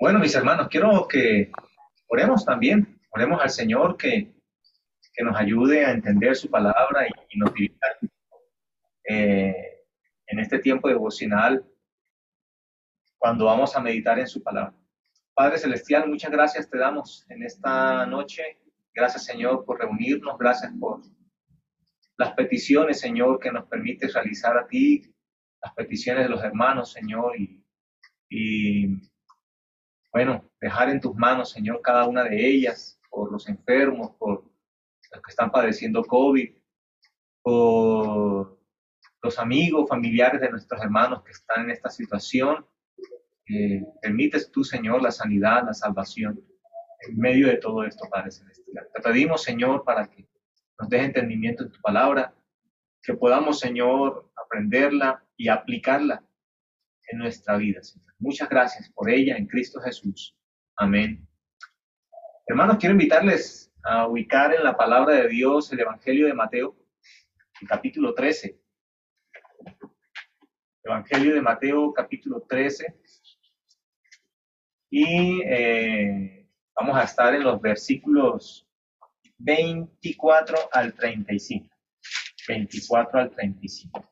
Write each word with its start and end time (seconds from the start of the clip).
Bueno, 0.00 0.18
mis 0.18 0.34
hermanos, 0.34 0.66
quiero 0.68 1.06
que 1.06 1.52
oremos 2.08 2.44
también, 2.44 3.00
oremos 3.10 3.40
al 3.40 3.50
Señor 3.50 3.96
que, 3.96 4.34
que 5.12 5.22
nos 5.22 5.36
ayude 5.36 5.84
a 5.84 5.92
entender 5.92 6.34
su 6.34 6.50
palabra 6.50 7.06
y, 7.06 7.38
nos 7.38 7.54
dirija 7.54 7.86
eh, 9.08 9.84
en 10.26 10.38
este 10.40 10.58
tiempo 10.58 10.88
devocional 10.88 11.64
cuando 13.18 13.44
vamos 13.44 13.76
a 13.76 13.80
meditar 13.80 14.18
en 14.18 14.26
su 14.26 14.42
palabra. 14.42 14.74
Padre 15.32 15.58
Celestial, 15.58 16.08
muchas 16.08 16.30
gracias 16.30 16.68
te 16.68 16.78
damos 16.78 17.24
en 17.28 17.44
esta 17.44 18.04
noche. 18.06 18.58
Gracias, 18.92 19.24
Señor, 19.24 19.64
por 19.64 19.78
reunirnos. 19.78 20.36
Gracias 20.38 20.72
por 20.78 21.02
las 22.16 22.32
peticiones, 22.34 22.98
Señor, 22.98 23.38
que 23.38 23.52
nos 23.52 23.66
permite 23.66 24.08
realizar 24.08 24.56
a 24.58 24.66
ti, 24.66 25.14
las 25.62 25.72
peticiones 25.74 26.24
de 26.24 26.30
los 26.30 26.42
hermanos, 26.42 26.92
Señor, 26.92 27.38
y, 27.38 27.64
y 28.28 29.13
bueno, 30.14 30.48
dejar 30.60 30.90
en 30.90 31.00
tus 31.00 31.16
manos, 31.16 31.50
Señor, 31.50 31.82
cada 31.82 32.06
una 32.06 32.22
de 32.22 32.48
ellas, 32.48 33.00
por 33.10 33.32
los 33.32 33.48
enfermos, 33.48 34.12
por 34.12 34.44
los 34.44 35.22
que 35.22 35.30
están 35.30 35.50
padeciendo 35.50 36.04
COVID, 36.04 36.54
por 37.42 38.56
los 39.20 39.38
amigos, 39.40 39.88
familiares 39.88 40.40
de 40.40 40.50
nuestros 40.50 40.80
hermanos 40.80 41.24
que 41.24 41.32
están 41.32 41.64
en 41.64 41.70
esta 41.70 41.90
situación. 41.90 42.64
permites 44.00 44.52
tú, 44.52 44.62
Señor, 44.62 45.02
la 45.02 45.10
sanidad, 45.10 45.64
la 45.66 45.74
salvación 45.74 46.40
en 47.00 47.18
medio 47.18 47.48
de 47.48 47.56
todo 47.56 47.82
esto, 47.82 48.08
Padre 48.08 48.30
Celestial. 48.30 48.86
Te 48.94 49.02
pedimos, 49.02 49.42
Señor, 49.42 49.82
para 49.82 50.06
que 50.06 50.28
nos 50.78 50.88
des 50.88 51.02
entendimiento 51.02 51.64
en 51.64 51.72
tu 51.72 51.80
palabra, 51.80 52.32
que 53.02 53.14
podamos, 53.14 53.58
Señor, 53.58 54.30
aprenderla 54.36 55.24
y 55.36 55.48
aplicarla 55.48 56.22
en 57.08 57.18
nuestra 57.18 57.56
vida, 57.56 57.82
Señor. 57.82 58.14
Muchas 58.18 58.48
gracias 58.48 58.90
por 58.90 59.10
ella 59.10 59.36
en 59.36 59.46
Cristo 59.46 59.80
Jesús. 59.80 60.36
Amén. 60.76 61.26
Hermanos, 62.46 62.76
quiero 62.78 62.92
invitarles 62.92 63.72
a 63.82 64.06
ubicar 64.06 64.54
en 64.54 64.64
la 64.64 64.76
palabra 64.76 65.14
de 65.14 65.28
Dios 65.28 65.72
el 65.72 65.80
Evangelio 65.80 66.26
de 66.26 66.34
Mateo, 66.34 66.76
el 67.60 67.68
capítulo 67.68 68.14
13. 68.14 68.58
Evangelio 70.82 71.34
de 71.34 71.40
Mateo, 71.40 71.92
capítulo 71.92 72.44
13. 72.48 72.94
Y 74.90 75.42
eh, 75.42 76.48
vamos 76.74 76.96
a 76.96 77.04
estar 77.04 77.34
en 77.34 77.42
los 77.42 77.60
versículos 77.60 78.68
24 79.38 80.56
al 80.72 80.94
35. 80.94 81.74
24 82.46 83.20
al 83.20 83.30
35. 83.30 84.10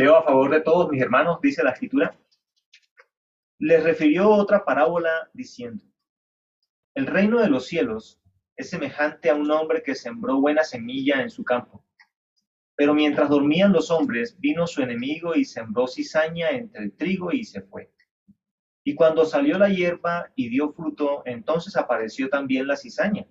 Leo 0.00 0.16
a 0.16 0.22
favor 0.22 0.50
de 0.50 0.62
todos 0.62 0.88
mis 0.90 1.02
hermanos, 1.02 1.42
dice 1.42 1.62
la 1.62 1.72
escritura. 1.72 2.18
Les 3.58 3.84
refirió 3.84 4.30
otra 4.30 4.64
parábola 4.64 5.28
diciendo, 5.34 5.84
el 6.94 7.06
reino 7.06 7.38
de 7.38 7.50
los 7.50 7.66
cielos 7.66 8.18
es 8.56 8.70
semejante 8.70 9.28
a 9.28 9.34
un 9.34 9.50
hombre 9.50 9.82
que 9.82 9.94
sembró 9.94 10.40
buena 10.40 10.64
semilla 10.64 11.20
en 11.20 11.28
su 11.28 11.44
campo. 11.44 11.84
Pero 12.76 12.94
mientras 12.94 13.28
dormían 13.28 13.74
los 13.74 13.90
hombres, 13.90 14.40
vino 14.40 14.66
su 14.66 14.80
enemigo 14.80 15.34
y 15.34 15.44
sembró 15.44 15.86
cizaña 15.86 16.48
entre 16.48 16.82
el 16.84 16.96
trigo 16.96 17.30
y 17.30 17.44
se 17.44 17.60
fue. 17.60 17.92
Y 18.82 18.94
cuando 18.94 19.26
salió 19.26 19.58
la 19.58 19.68
hierba 19.68 20.32
y 20.34 20.48
dio 20.48 20.72
fruto, 20.72 21.22
entonces 21.26 21.76
apareció 21.76 22.30
también 22.30 22.66
la 22.66 22.78
cizaña. 22.78 23.26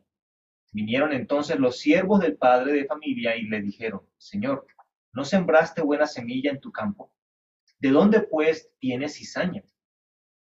Vinieron 0.72 1.14
entonces 1.14 1.58
los 1.58 1.80
siervos 1.80 2.20
del 2.20 2.38
padre 2.38 2.74
de 2.74 2.86
familia 2.86 3.36
y 3.36 3.46
le 3.46 3.60
dijeron, 3.60 4.02
Señor, 4.20 4.68
¿no 5.14 5.26
sembraste 5.26 5.82
buena 5.82 6.06
semilla 6.06 6.52
en 6.52 6.60
tu 6.60 6.72
campo? 6.72 7.12
¿De 7.80 7.90
dónde 7.90 8.22
pues 8.22 8.72
tienes 8.80 9.16
cizaña? 9.16 9.64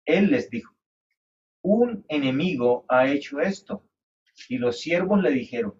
Él 0.05 0.31
les 0.31 0.49
dijo, 0.49 0.75
un 1.61 2.05
enemigo 2.09 2.85
ha 2.89 3.07
hecho 3.07 3.39
esto. 3.39 3.87
Y 4.49 4.57
los 4.57 4.79
siervos 4.79 5.21
le 5.21 5.31
dijeron, 5.31 5.79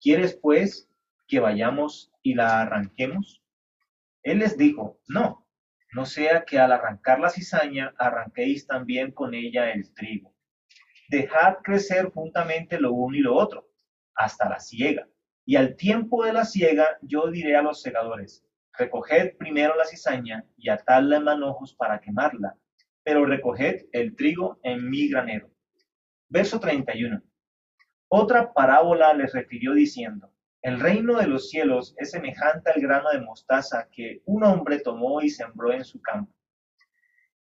¿quieres 0.00 0.38
pues 0.40 0.90
que 1.28 1.38
vayamos 1.38 2.12
y 2.22 2.34
la 2.34 2.60
arranquemos? 2.62 3.42
Él 4.22 4.40
les 4.40 4.56
dijo, 4.56 5.00
no, 5.06 5.46
no 5.92 6.06
sea 6.06 6.44
que 6.44 6.58
al 6.58 6.72
arrancar 6.72 7.20
la 7.20 7.30
cizaña 7.30 7.94
arranquéis 7.98 8.66
también 8.66 9.12
con 9.12 9.34
ella 9.34 9.70
el 9.70 9.92
trigo. 9.94 10.34
Dejad 11.08 11.58
crecer 11.62 12.10
juntamente 12.12 12.80
lo 12.80 12.92
uno 12.92 13.16
y 13.16 13.20
lo 13.20 13.34
otro, 13.36 13.68
hasta 14.14 14.48
la 14.48 14.60
siega. 14.60 15.08
Y 15.50 15.56
al 15.56 15.74
tiempo 15.74 16.24
de 16.24 16.32
la 16.32 16.44
siega 16.44 16.96
yo 17.02 17.28
diré 17.28 17.56
a 17.56 17.62
los 17.62 17.82
segadores, 17.82 18.46
recoged 18.78 19.36
primero 19.36 19.74
la 19.74 19.84
cizaña 19.84 20.44
y 20.56 20.68
atadla 20.68 21.16
en 21.16 21.24
manojos 21.24 21.74
para 21.74 22.00
quemarla, 22.00 22.56
pero 23.02 23.26
recoged 23.26 23.86
el 23.90 24.14
trigo 24.14 24.60
en 24.62 24.88
mi 24.88 25.08
granero. 25.08 25.50
Verso 26.28 26.60
31. 26.60 27.20
Otra 28.06 28.52
parábola 28.52 29.12
les 29.12 29.32
refirió 29.32 29.74
diciendo, 29.74 30.32
el 30.62 30.78
reino 30.78 31.18
de 31.18 31.26
los 31.26 31.50
cielos 31.50 31.96
es 31.98 32.12
semejante 32.12 32.70
al 32.70 32.80
grano 32.80 33.10
de 33.10 33.20
mostaza 33.20 33.88
que 33.90 34.22
un 34.26 34.44
hombre 34.44 34.78
tomó 34.78 35.20
y 35.20 35.30
sembró 35.30 35.72
en 35.72 35.84
su 35.84 36.00
campo, 36.00 36.32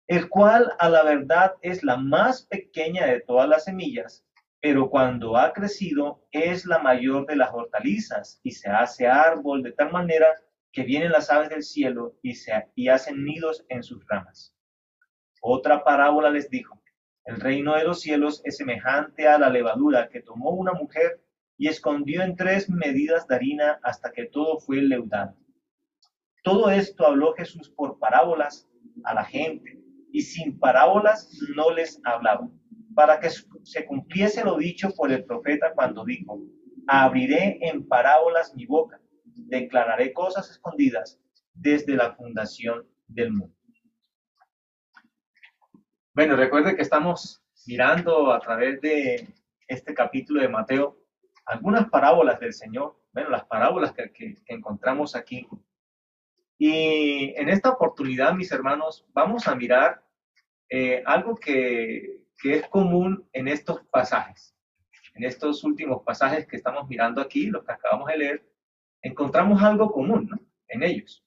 el 0.08 0.30
cual 0.30 0.72
a 0.80 0.88
la 0.88 1.04
verdad 1.04 1.56
es 1.62 1.84
la 1.84 1.98
más 1.98 2.44
pequeña 2.44 3.06
de 3.06 3.20
todas 3.20 3.50
las 3.50 3.66
semillas, 3.66 4.26
pero 4.68 4.90
cuando 4.90 5.38
ha 5.38 5.54
crecido 5.54 6.28
es 6.30 6.66
la 6.66 6.80
mayor 6.80 7.26
de 7.26 7.38
las 7.38 7.54
hortalizas 7.54 8.42
y 8.44 8.52
se 8.52 8.68
hace 8.70 9.08
árbol 9.08 9.64
de 9.64 9.72
tal 9.72 9.94
manera 9.94 10.28
que 10.74 10.84
vienen 10.84 11.14
las 11.14 11.32
aves 11.32 11.48
del 11.48 11.64
cielo 11.64 12.18
y, 12.22 12.36
se, 12.36 12.52
y 12.76 12.90
hacen 12.90 13.24
nidos 13.24 13.66
en 13.70 13.82
sus 13.82 14.06
ramas. 14.10 14.54
Otra 15.42 15.86
parábola 15.86 16.30
les 16.30 16.50
dijo, 16.50 16.84
el 17.24 17.40
reino 17.40 17.78
de 17.78 17.86
los 17.86 18.02
cielos 18.02 18.42
es 18.44 18.58
semejante 18.58 19.26
a 19.26 19.40
la 19.40 19.50
levadura 19.50 20.10
que 20.10 20.22
tomó 20.22 20.50
una 20.50 20.74
mujer 20.74 21.24
y 21.58 21.70
escondió 21.70 22.22
en 22.22 22.36
tres 22.36 22.70
medidas 22.70 23.26
de 23.26 23.36
harina 23.36 23.80
hasta 23.84 24.12
que 24.12 24.26
todo 24.26 24.60
fue 24.60 24.82
leudado. 24.82 25.34
Todo 26.44 26.70
esto 26.72 27.08
habló 27.08 27.34
Jesús 27.36 27.70
por 27.70 28.00
parábolas 28.00 28.68
a 29.06 29.14
la 29.14 29.24
gente, 29.24 29.80
y 30.12 30.24
sin 30.24 30.60
parábolas 30.60 31.32
no 31.56 31.72
les 31.72 32.02
hablaba 32.04 32.50
para 32.98 33.20
que 33.20 33.30
se 33.30 33.86
cumpliese 33.86 34.44
lo 34.44 34.58
dicho 34.58 34.90
por 34.96 35.12
el 35.12 35.24
profeta 35.24 35.72
cuando 35.76 36.04
dijo, 36.04 36.42
abriré 36.88 37.60
en 37.62 37.88
parábolas 37.88 38.56
mi 38.56 38.66
boca, 38.66 39.00
declararé 39.24 40.12
cosas 40.14 40.50
escondidas 40.50 41.22
desde 41.54 41.96
la 41.96 42.16
fundación 42.16 42.88
del 43.08 43.34
mundo. 43.34 43.56
Bueno, 46.16 46.36
recuerde 46.36 46.76
que 46.76 46.82
estamos 46.82 47.44
mirando 47.68 48.32
a 48.34 48.40
través 48.40 48.82
de 48.82 49.32
este 49.68 49.94
capítulo 49.94 50.42
de 50.42 50.50
Mateo 50.50 50.98
algunas 51.46 51.88
parábolas 51.92 52.40
del 52.40 52.54
Señor, 52.54 53.00
bueno, 53.14 53.30
las 53.30 53.46
parábolas 53.46 53.94
que, 53.94 54.38
encontramos 54.48 55.16
aquí. 55.16 55.48
Y 56.58 57.36
en 57.40 57.50
esta 57.50 57.70
oportunidad, 57.70 58.34
mis 58.34 58.52
hermanos, 58.52 59.06
vamos 59.14 59.48
a 59.48 59.54
mirar 59.54 60.04
eh, 60.68 61.04
algo 61.06 61.36
que 61.36 62.26
que 62.38 62.56
es 62.58 62.68
común 62.68 63.28
en 63.34 63.48
estos 63.48 63.84
pasajes. 63.88 64.56
En 65.16 65.24
estos 65.24 65.64
últimos 65.64 66.04
pasajes 66.04 66.46
que 66.48 66.58
estamos 66.58 66.88
mirando 66.88 67.22
aquí, 67.22 67.48
los 67.48 67.66
que 67.66 67.72
acabamos 67.72 68.08
de 68.08 68.18
leer, 68.18 68.52
encontramos 69.02 69.62
algo 69.62 69.92
común 69.92 70.30
en 70.68 70.84
ellos. 70.84 71.26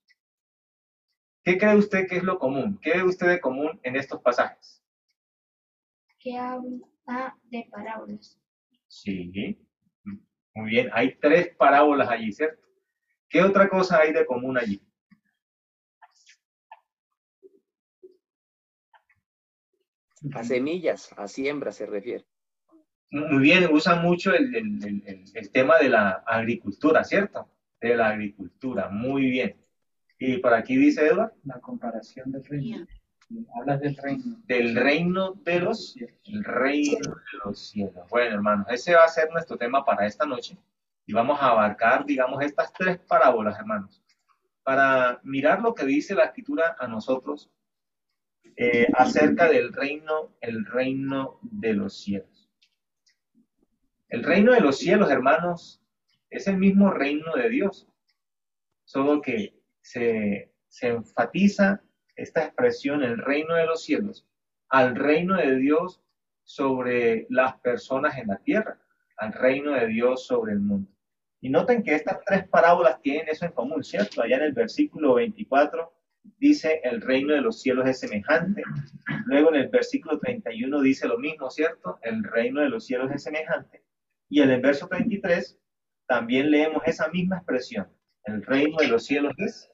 ¿Qué 1.43 1.59
cree 1.59 1.77
usted 1.77 2.07
que 2.07 2.17
es 2.17 2.23
lo 2.23 2.39
común? 2.39 2.79
¿Qué 2.81 2.93
ve 2.93 3.03
usted 3.03 3.27
de 3.27 3.41
común 3.41 3.81
en 3.83 3.97
estos 3.97 4.21
pasajes? 4.21 4.85
Que 6.19 6.37
habla 6.37 7.37
de 7.45 7.67
parábolas. 7.71 8.39
Sí, 8.87 9.59
muy 10.55 10.71
bien. 10.71 10.91
Hay 10.93 11.17
tres 11.17 11.55
parábolas 11.57 12.09
allí, 12.09 12.33
¿cierto? 12.33 12.69
¿Qué 13.29 13.43
otra 13.43 13.69
cosa 13.69 14.01
hay 14.01 14.13
de 14.13 14.27
común 14.27 14.59
allí? 14.59 14.83
A 20.35 20.45
semillas, 20.45 21.11
a 21.17 21.27
siembra 21.29 21.73
se 21.73 21.87
refiere. 21.87 22.25
Muy 23.11 23.43
bien, 23.43 23.69
usa 23.73 23.97
mucho 23.97 24.33
el, 24.33 24.51
tema 25.53 25.79
de 25.79 25.89
la 25.89 26.23
agricultura, 26.27 27.03
¿cierto? 27.03 27.49
De 27.81 27.97
la 27.97 28.11
agricultura, 28.11 28.89
muy 28.89 29.31
bien. 29.31 29.57
Y 30.19 30.37
por 30.39 30.55
aquí 30.55 30.77
dice 30.77 31.07
Eduardo. 31.07 31.35
La 31.45 31.59
comparación 31.61 32.31
del 32.31 32.45
reino. 32.45 32.87
Hablas 33.57 33.81
del 33.81 33.97
reino. 33.97 34.25
Del 34.45 34.77
reino 34.77 35.33
de 35.33 35.61
los, 35.61 35.97
el 35.97 36.45
reino 36.45 37.09
de 37.09 37.39
los 37.45 37.59
cielos. 37.59 38.07
Bueno, 38.11 38.37
hermanos, 38.37 38.67
ese 38.71 38.95
va 38.95 39.05
a 39.05 39.09
ser 39.09 39.31
nuestro 39.31 39.57
tema 39.57 39.85
para 39.85 40.07
esta 40.07 40.27
noche. 40.27 40.57
Y 41.07 41.13
vamos 41.13 41.41
a 41.41 41.49
abarcar, 41.49 42.05
digamos, 42.05 42.43
estas 42.45 42.73
tres 42.73 42.99
parábolas, 42.99 43.59
hermanos, 43.59 44.01
para 44.63 45.21
mirar 45.25 45.63
lo 45.63 45.75
que 45.75 45.87
dice 45.87 46.15
la 46.15 46.25
escritura 46.25 46.77
a 46.79 46.87
nosotros 46.87 47.51
eh, 48.57 48.87
acerca 48.95 49.49
del 49.49 49.73
reino, 49.73 50.37
el 50.41 50.67
reino 50.67 51.39
de 51.43 51.75
los 51.75 51.99
cielos. 51.99 52.51
El 54.09 54.25
reino 54.25 54.53
de 54.53 54.61
los 54.61 54.79
cielos, 54.79 55.11
hermanos, 55.11 55.81
es 56.31 56.47
el 56.47 56.59
mismo 56.59 56.91
reino 56.91 57.35
de 57.37 57.49
Dios, 57.49 57.89
solo 58.85 59.21
que 59.21 59.55
se, 59.81 60.53
enfatiza 60.83 61.81
esta 62.17 62.45
expresión, 62.45 63.03
el 63.03 63.19
reino 63.19 63.55
de 63.55 63.67
los 63.67 63.83
cielos, 63.83 64.27
al 64.69 64.95
reino 64.95 65.37
de 65.37 65.57
Dios 65.57 66.03
sobre 66.43 67.27
las 67.31 67.59
personas 67.61 68.19
en 68.19 68.29
la 68.29 68.39
tierra, 68.39 68.81
al 69.17 69.33
reino 69.33 69.73
de 69.73 69.87
Dios 69.87 70.27
sobre 70.27 70.53
el 70.53 70.61
mundo. 70.61 70.91
Y 71.41 71.49
noten 71.49 71.83
que 71.83 71.95
estas 71.95 72.19
tres 72.25 72.47
parábolas 72.49 73.01
tienen 73.01 73.29
eso 73.29 73.47
en 73.47 73.53
común, 73.53 73.83
¿cierto? 73.83 74.23
Allá 74.23 74.37
en 74.37 74.43
el 74.43 74.53
versículo 74.53 75.15
24 75.15 75.93
dice 76.39 76.81
el 76.85 77.01
reino 77.01 77.35
de 77.35 77.41
los 77.41 77.61
cielos 77.61 77.89
es 77.89 78.01
semejante. 78.01 78.63
Luego 79.27 79.51
en 79.51 79.63
el 79.63 79.69
versículo 79.69 80.19
31 80.19 80.81
dice 80.81 81.09
lo 81.09 81.19
mismo, 81.19 81.51
¿cierto? 81.51 81.99
El 82.03 82.25
reino 82.25 82.61
de 82.61 82.69
los 82.69 82.87
cielos 82.87 83.11
es 83.13 83.23
semejante. 83.23 83.83
Y 84.29 84.41
en 84.41 84.51
el 84.51 84.61
verso 84.61 84.89
33 84.89 85.59
también 86.07 86.51
leemos 86.51 86.83
esa 86.87 87.09
misma 87.09 87.37
expresión. 87.37 87.89
El 88.25 88.43
reino 88.43 88.79
de 88.79 88.89
los 88.89 89.05
cielos 89.05 89.33
es, 89.39 89.71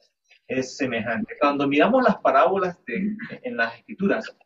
es 0.47 0.77
semejante. 0.77 1.35
Cuando 1.39 1.67
miramos 1.67 2.03
las 2.03 2.17
parábolas 2.17 2.83
de, 2.85 3.15
en 3.43 3.57
las 3.57 3.75
escrituras, 3.77 4.37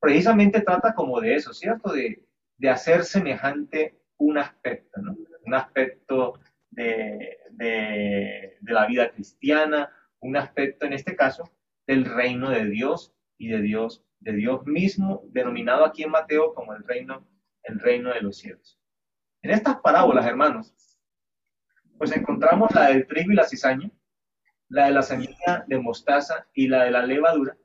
precisamente 0.00 0.60
trata 0.60 0.94
como 0.94 1.20
de 1.20 1.34
eso, 1.34 1.52
¿cierto? 1.52 1.92
De, 1.92 2.24
de 2.58 2.70
hacer 2.70 3.04
semejante 3.04 3.98
un 4.18 4.38
aspecto, 4.38 5.00
¿no? 5.00 5.16
Un 5.44 5.54
aspecto 5.54 6.38
de, 6.70 7.38
de, 7.52 8.56
de 8.60 8.72
la 8.72 8.86
vida 8.86 9.10
cristiana, 9.10 9.90
un 10.20 10.36
aspecto 10.36 10.86
en 10.86 10.92
este 10.92 11.16
caso 11.16 11.50
del 11.86 12.04
reino 12.04 12.50
de 12.50 12.66
Dios 12.66 13.14
y 13.38 13.48
de 13.48 13.60
Dios, 13.60 14.04
de 14.20 14.32
Dios 14.32 14.66
mismo, 14.66 15.22
denominado 15.28 15.84
aquí 15.84 16.02
en 16.02 16.10
Mateo 16.10 16.54
como 16.54 16.74
el 16.74 16.82
reino, 16.84 17.26
el 17.64 17.78
reino 17.78 18.12
de 18.12 18.22
los 18.22 18.38
cielos. 18.38 18.80
En 19.42 19.50
estas 19.50 19.76
parábolas, 19.80 20.26
hermanos, 20.26 20.74
pues 21.98 22.12
encontramos 22.16 22.74
la 22.74 22.88
del 22.88 23.06
trigo 23.06 23.32
y 23.32 23.36
la 23.36 23.44
cizaña, 23.44 23.90
la 24.68 24.86
de 24.86 24.92
la 24.92 25.02
semilla 25.02 25.64
de 25.66 25.78
mostaza 25.78 26.46
y 26.52 26.68
la 26.68 26.84
de 26.84 26.90
la 26.90 27.06
levadura. 27.06 27.56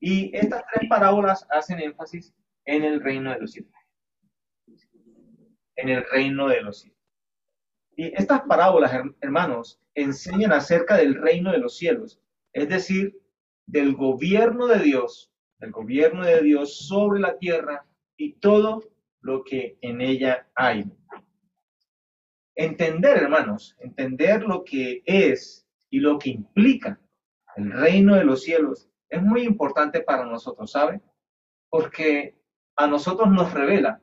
Y 0.00 0.36
estas 0.36 0.64
tres 0.72 0.88
parábolas 0.88 1.46
hacen 1.50 1.78
énfasis 1.78 2.34
en 2.64 2.84
el 2.84 3.00
reino 3.00 3.30
de 3.32 3.40
los 3.40 3.52
cielos. 3.52 3.72
En 5.76 5.88
el 5.88 6.04
reino 6.10 6.48
de 6.48 6.60
los 6.60 6.80
cielos. 6.80 6.91
Y 7.96 8.06
estas 8.14 8.42
parábolas, 8.42 8.92
hermanos, 9.20 9.80
enseñan 9.94 10.52
acerca 10.52 10.96
del 10.96 11.14
reino 11.14 11.52
de 11.52 11.58
los 11.58 11.76
cielos, 11.76 12.20
es 12.52 12.68
decir, 12.68 13.18
del 13.66 13.94
gobierno 13.94 14.66
de 14.66 14.78
Dios, 14.78 15.30
del 15.58 15.72
gobierno 15.72 16.24
de 16.24 16.42
Dios 16.42 16.86
sobre 16.86 17.20
la 17.20 17.38
tierra 17.38 17.86
y 18.16 18.34
todo 18.34 18.82
lo 19.20 19.44
que 19.44 19.78
en 19.80 20.00
ella 20.00 20.48
hay. 20.54 20.84
Entender, 22.54 23.18
hermanos, 23.18 23.76
entender 23.78 24.42
lo 24.42 24.64
que 24.64 25.02
es 25.06 25.66
y 25.90 26.00
lo 26.00 26.18
que 26.18 26.30
implica 26.30 27.00
el 27.56 27.70
reino 27.72 28.16
de 28.16 28.24
los 28.24 28.42
cielos 28.42 28.88
es 29.08 29.22
muy 29.22 29.42
importante 29.42 30.00
para 30.00 30.24
nosotros, 30.24 30.72
¿sabe? 30.72 31.00
Porque 31.68 32.36
a 32.76 32.86
nosotros 32.86 33.30
nos 33.30 33.52
revela 33.52 34.00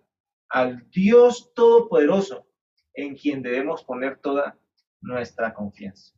al 0.50 0.89
Dios 0.89 1.51
Todopoderoso 1.53 2.45
en 3.01 3.15
quien 3.15 3.41
debemos 3.41 3.83
poner 3.83 4.17
toda 4.17 4.57
nuestra 5.01 5.53
confianza. 5.53 6.13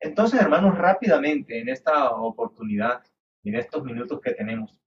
Entonces, 0.00 0.40
hermanos, 0.40 0.76
rápidamente 0.76 1.60
en 1.60 1.68
esta 1.68 2.10
oportunidad, 2.10 3.04
en 3.44 3.54
estos 3.54 3.84
minutos 3.84 4.20
que 4.20 4.32
tenemos, 4.32 4.78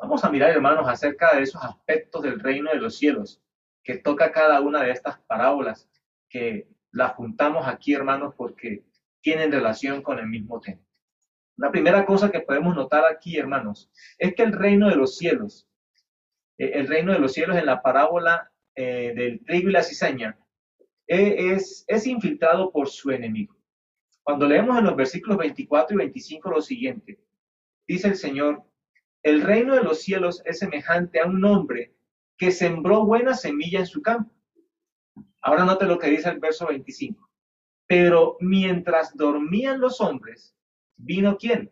vamos 0.00 0.24
a 0.24 0.30
mirar, 0.30 0.50
hermanos, 0.50 0.88
acerca 0.88 1.36
de 1.36 1.42
esos 1.42 1.62
aspectos 1.62 2.22
del 2.22 2.40
reino 2.40 2.70
de 2.70 2.76
los 2.76 2.96
cielos 2.96 3.42
que 3.84 3.98
toca 3.98 4.32
cada 4.32 4.60
una 4.60 4.82
de 4.82 4.90
estas 4.90 5.20
parábolas, 5.20 5.88
que 6.28 6.68
las 6.90 7.12
juntamos 7.12 7.68
aquí, 7.68 7.94
hermanos, 7.94 8.34
porque 8.36 8.84
tienen 9.20 9.52
relación 9.52 10.02
con 10.02 10.18
el 10.18 10.26
mismo 10.26 10.60
tema. 10.60 10.80
La 11.56 11.70
primera 11.70 12.04
cosa 12.04 12.30
que 12.30 12.40
podemos 12.40 12.74
notar 12.74 13.04
aquí, 13.04 13.38
hermanos, 13.38 13.90
es 14.18 14.34
que 14.34 14.42
el 14.42 14.52
reino 14.52 14.88
de 14.88 14.96
los 14.96 15.16
cielos, 15.16 15.68
eh, 16.58 16.72
el 16.74 16.88
reino 16.88 17.12
de 17.12 17.18
los 17.18 17.32
cielos 17.32 17.56
en 17.56 17.66
la 17.66 17.80
parábola 17.82 18.50
eh, 18.76 19.12
del 19.16 19.44
trigo 19.44 19.70
y 19.70 19.72
la 19.72 19.82
cizaña, 19.82 20.38
eh, 21.08 21.52
es, 21.52 21.84
es 21.88 22.06
infiltrado 22.06 22.70
por 22.70 22.88
su 22.88 23.10
enemigo. 23.10 23.56
Cuando 24.22 24.46
leemos 24.46 24.78
en 24.78 24.84
los 24.84 24.96
versículos 24.96 25.38
24 25.38 25.94
y 25.94 25.98
25 25.98 26.50
lo 26.50 26.60
siguiente, 26.60 27.18
dice 27.86 28.08
el 28.08 28.16
Señor, 28.16 28.62
el 29.22 29.42
reino 29.42 29.74
de 29.74 29.82
los 29.82 30.02
cielos 30.02 30.42
es 30.44 30.58
semejante 30.58 31.20
a 31.20 31.26
un 31.26 31.44
hombre 31.44 31.94
que 32.36 32.50
sembró 32.50 33.04
buena 33.04 33.34
semilla 33.34 33.80
en 33.80 33.86
su 33.86 34.02
campo. 34.02 34.32
Ahora 35.42 35.64
note 35.64 35.86
lo 35.86 35.98
que 35.98 36.10
dice 36.10 36.28
el 36.28 36.38
verso 36.38 36.66
25. 36.66 37.28
Pero 37.86 38.36
mientras 38.40 39.16
dormían 39.16 39.80
los 39.80 40.00
hombres, 40.00 40.54
vino 40.96 41.38
quién? 41.38 41.70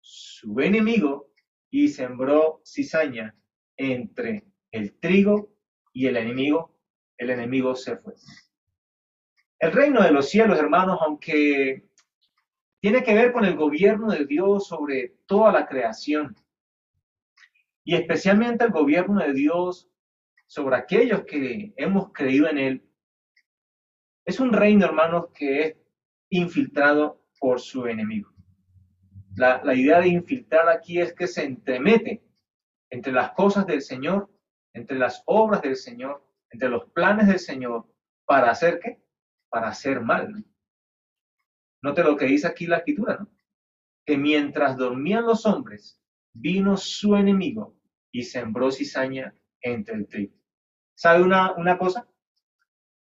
Su 0.00 0.58
enemigo 0.60 1.30
y 1.70 1.88
sembró 1.88 2.62
cizaña 2.64 3.36
entre 3.76 4.44
el 4.72 4.98
trigo 4.98 5.52
y 5.98 6.06
el 6.06 6.16
enemigo. 6.16 6.72
El 7.16 7.30
enemigo 7.30 7.74
se 7.74 7.96
fue. 7.96 8.14
El 9.58 9.72
reino 9.72 10.00
de 10.00 10.12
los 10.12 10.28
cielos, 10.28 10.56
hermanos, 10.56 11.00
aunque 11.02 11.88
tiene 12.80 13.02
que 13.02 13.14
ver 13.14 13.32
con 13.32 13.44
el 13.44 13.56
gobierno 13.56 14.12
de 14.12 14.24
Dios 14.24 14.68
sobre 14.68 15.16
toda 15.26 15.50
la 15.50 15.66
creación, 15.66 16.36
y 17.82 17.96
especialmente 17.96 18.64
el 18.64 18.70
gobierno 18.70 19.18
de 19.18 19.32
Dios 19.32 19.90
sobre 20.46 20.76
aquellos 20.76 21.24
que 21.24 21.74
hemos 21.76 22.12
creído 22.12 22.48
en 22.48 22.58
Él. 22.58 22.88
Es 24.24 24.38
un 24.38 24.52
reino, 24.52 24.86
hermanos, 24.86 25.30
que 25.34 25.62
es 25.62 25.76
infiltrado 26.30 27.24
por 27.40 27.58
su 27.58 27.88
enemigo. 27.88 28.30
La, 29.34 29.64
la, 29.64 29.74
idea 29.74 30.00
de 30.00 30.08
infiltrar 30.08 30.68
aquí 30.68 31.00
es 31.00 31.12
que 31.12 31.26
se 31.26 31.42
entremete 31.42 32.22
entre 32.88 33.12
las 33.12 33.32
cosas 33.32 33.66
del 33.66 33.82
Señor, 33.82 34.30
entre 34.78 34.98
las 34.98 35.22
obras 35.26 35.62
del 35.62 35.76
Señor, 35.76 36.24
entre 36.50 36.68
los 36.68 36.90
planes 36.90 37.26
del 37.26 37.38
Señor, 37.38 37.86
para 38.24 38.50
hacer 38.50 38.80
qué? 38.80 39.02
Para 39.48 39.68
hacer 39.68 40.00
mal. 40.00 40.44
Note 41.82 42.02
lo 42.02 42.16
que 42.16 42.26
dice 42.26 42.46
aquí 42.46 42.66
la 42.66 42.78
escritura, 42.78 43.18
¿no? 43.18 43.28
Que 44.04 44.16
mientras 44.16 44.76
dormían 44.76 45.26
los 45.26 45.44
hombres, 45.46 46.00
vino 46.32 46.76
su 46.76 47.16
enemigo 47.16 47.76
y 48.10 48.22
sembró 48.22 48.70
cizaña 48.70 49.34
entre 49.60 49.96
el 49.96 50.08
trigo. 50.08 50.34
¿Sabe 50.94 51.22
una, 51.22 51.52
una 51.52 51.76
cosa? 51.78 52.08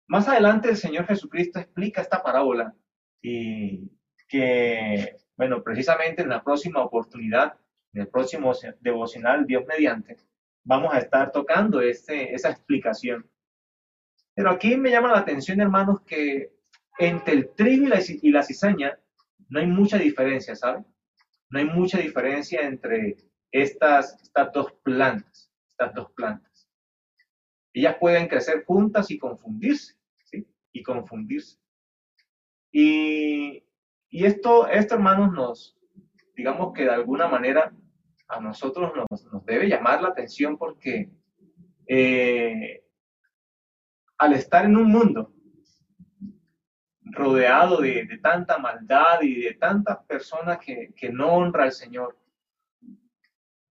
Más 0.08 0.28
adelante 0.28 0.68
el 0.68 0.76
Señor 0.76 1.06
Jesucristo 1.06 1.60
explica 1.60 2.00
esta 2.00 2.22
parábola 2.22 2.74
y 3.22 3.90
que, 4.28 5.16
bueno, 5.36 5.62
precisamente 5.62 6.22
en 6.22 6.28
la 6.28 6.42
próxima 6.42 6.82
oportunidad, 6.82 7.58
en 7.92 8.02
el 8.02 8.08
próximo 8.08 8.52
devocional, 8.80 9.46
Dios 9.46 9.64
mediante, 9.66 10.16
vamos 10.70 10.94
a 10.94 10.98
estar 10.98 11.32
tocando 11.32 11.80
esa 11.80 12.48
explicación. 12.48 13.28
Pero 14.36 14.50
aquí 14.50 14.76
me 14.76 14.92
llama 14.92 15.10
la 15.10 15.18
atención, 15.18 15.60
hermanos, 15.60 16.02
que 16.02 16.52
entre 17.00 17.34
el 17.34 17.50
trigo 17.56 17.86
y 17.86 17.88
la, 17.88 18.00
y 18.06 18.30
la 18.30 18.44
cizaña 18.44 18.96
no 19.48 19.58
hay 19.58 19.66
mucha 19.66 19.98
diferencia, 19.98 20.54
¿sabe? 20.54 20.84
No 21.48 21.58
hay 21.58 21.64
mucha 21.64 21.98
diferencia 21.98 22.60
entre 22.60 23.16
estas, 23.50 24.16
estas 24.22 24.52
dos 24.52 24.70
plantas, 24.84 25.52
estas 25.70 25.92
dos 25.92 26.12
plantas. 26.12 26.70
Ellas 27.72 27.96
pueden 27.98 28.28
crecer 28.28 28.64
juntas 28.64 29.10
y 29.10 29.18
confundirse, 29.18 29.96
¿sí? 30.22 30.46
Y 30.72 30.84
confundirse. 30.84 31.58
Y, 32.70 33.64
y 34.08 34.24
esto, 34.24 34.68
esto, 34.68 34.94
hermanos, 34.94 35.32
nos, 35.32 35.76
digamos 36.36 36.72
que 36.72 36.84
de 36.84 36.90
alguna 36.90 37.26
manera 37.26 37.72
a 38.30 38.40
nosotros 38.40 38.92
nos, 38.94 39.44
debe 39.44 39.68
llamar 39.68 40.02
la 40.02 40.08
atención 40.08 40.56
porque 40.56 41.10
eh, 41.86 42.84
al 44.18 44.32
estar 44.34 44.64
en 44.64 44.76
un 44.76 44.90
mundo 44.90 45.32
rodeado 47.02 47.80
de, 47.80 48.06
tanta 48.22 48.58
maldad 48.58 49.22
y 49.22 49.42
de 49.42 49.54
tantas 49.54 49.98
personas 50.04 50.58
que, 50.58 50.92
que 50.94 51.10
no 51.10 51.32
honra 51.32 51.64
al 51.64 51.72
Señor, 51.72 52.16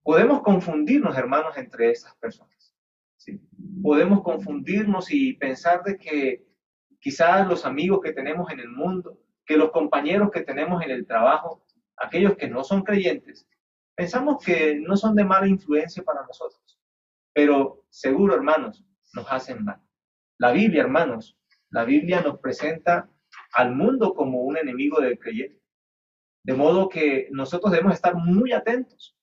Podemos 0.08 0.40
confundirnos, 0.40 1.18
hermanos, 1.18 1.58
entre 1.58 1.90
esas 1.90 2.16
personas. 2.16 2.74
¿sí? 3.18 3.38
Podemos 3.82 4.22
confundirnos 4.22 5.12
y 5.12 5.34
pensar 5.34 5.82
de 5.82 5.98
que 5.98 6.46
quizás 6.98 7.46
los 7.46 7.66
amigos 7.66 8.00
que 8.02 8.14
tenemos 8.14 8.50
en 8.50 8.60
el 8.60 8.70
mundo, 8.70 9.20
que 9.44 9.58
los 9.58 9.70
compañeros 9.70 10.30
que 10.30 10.40
tenemos 10.40 10.82
en 10.82 10.92
el 10.92 11.06
trabajo, 11.06 11.62
aquellos 11.94 12.38
que 12.38 12.48
no 12.48 12.64
son 12.64 12.84
creyentes, 12.84 13.46
pensamos 13.98 14.44
que 14.44 14.76
no 14.76 14.96
son 14.96 15.16
de 15.16 15.24
mala 15.24 15.48
influencia 15.48 16.04
para 16.04 16.22
nosotros. 16.22 16.80
Pero 17.34 17.84
seguro, 17.90 18.36
hermanos, 18.36 18.84
nos 19.12 19.26
hacen 19.28 19.64
mal. 19.64 19.82
La 20.38 20.52
Biblia, 20.52 20.82
hermanos, 20.82 21.36
la 21.70 21.84
Biblia 21.84 22.20
nos 22.20 22.38
presenta 22.38 23.10
al 23.54 23.74
mundo 23.74 24.14
como 24.14 24.42
un 24.42 24.56
enemigo 24.56 25.00
del 25.00 25.18
creyente. 25.18 25.60
De 26.44 26.54
modo 26.54 26.88
que 26.88 27.26
nosotros 27.32 27.72
debemos 27.72 27.94
estar 27.94 28.14
muy 28.14 28.52
atentos 28.52 29.18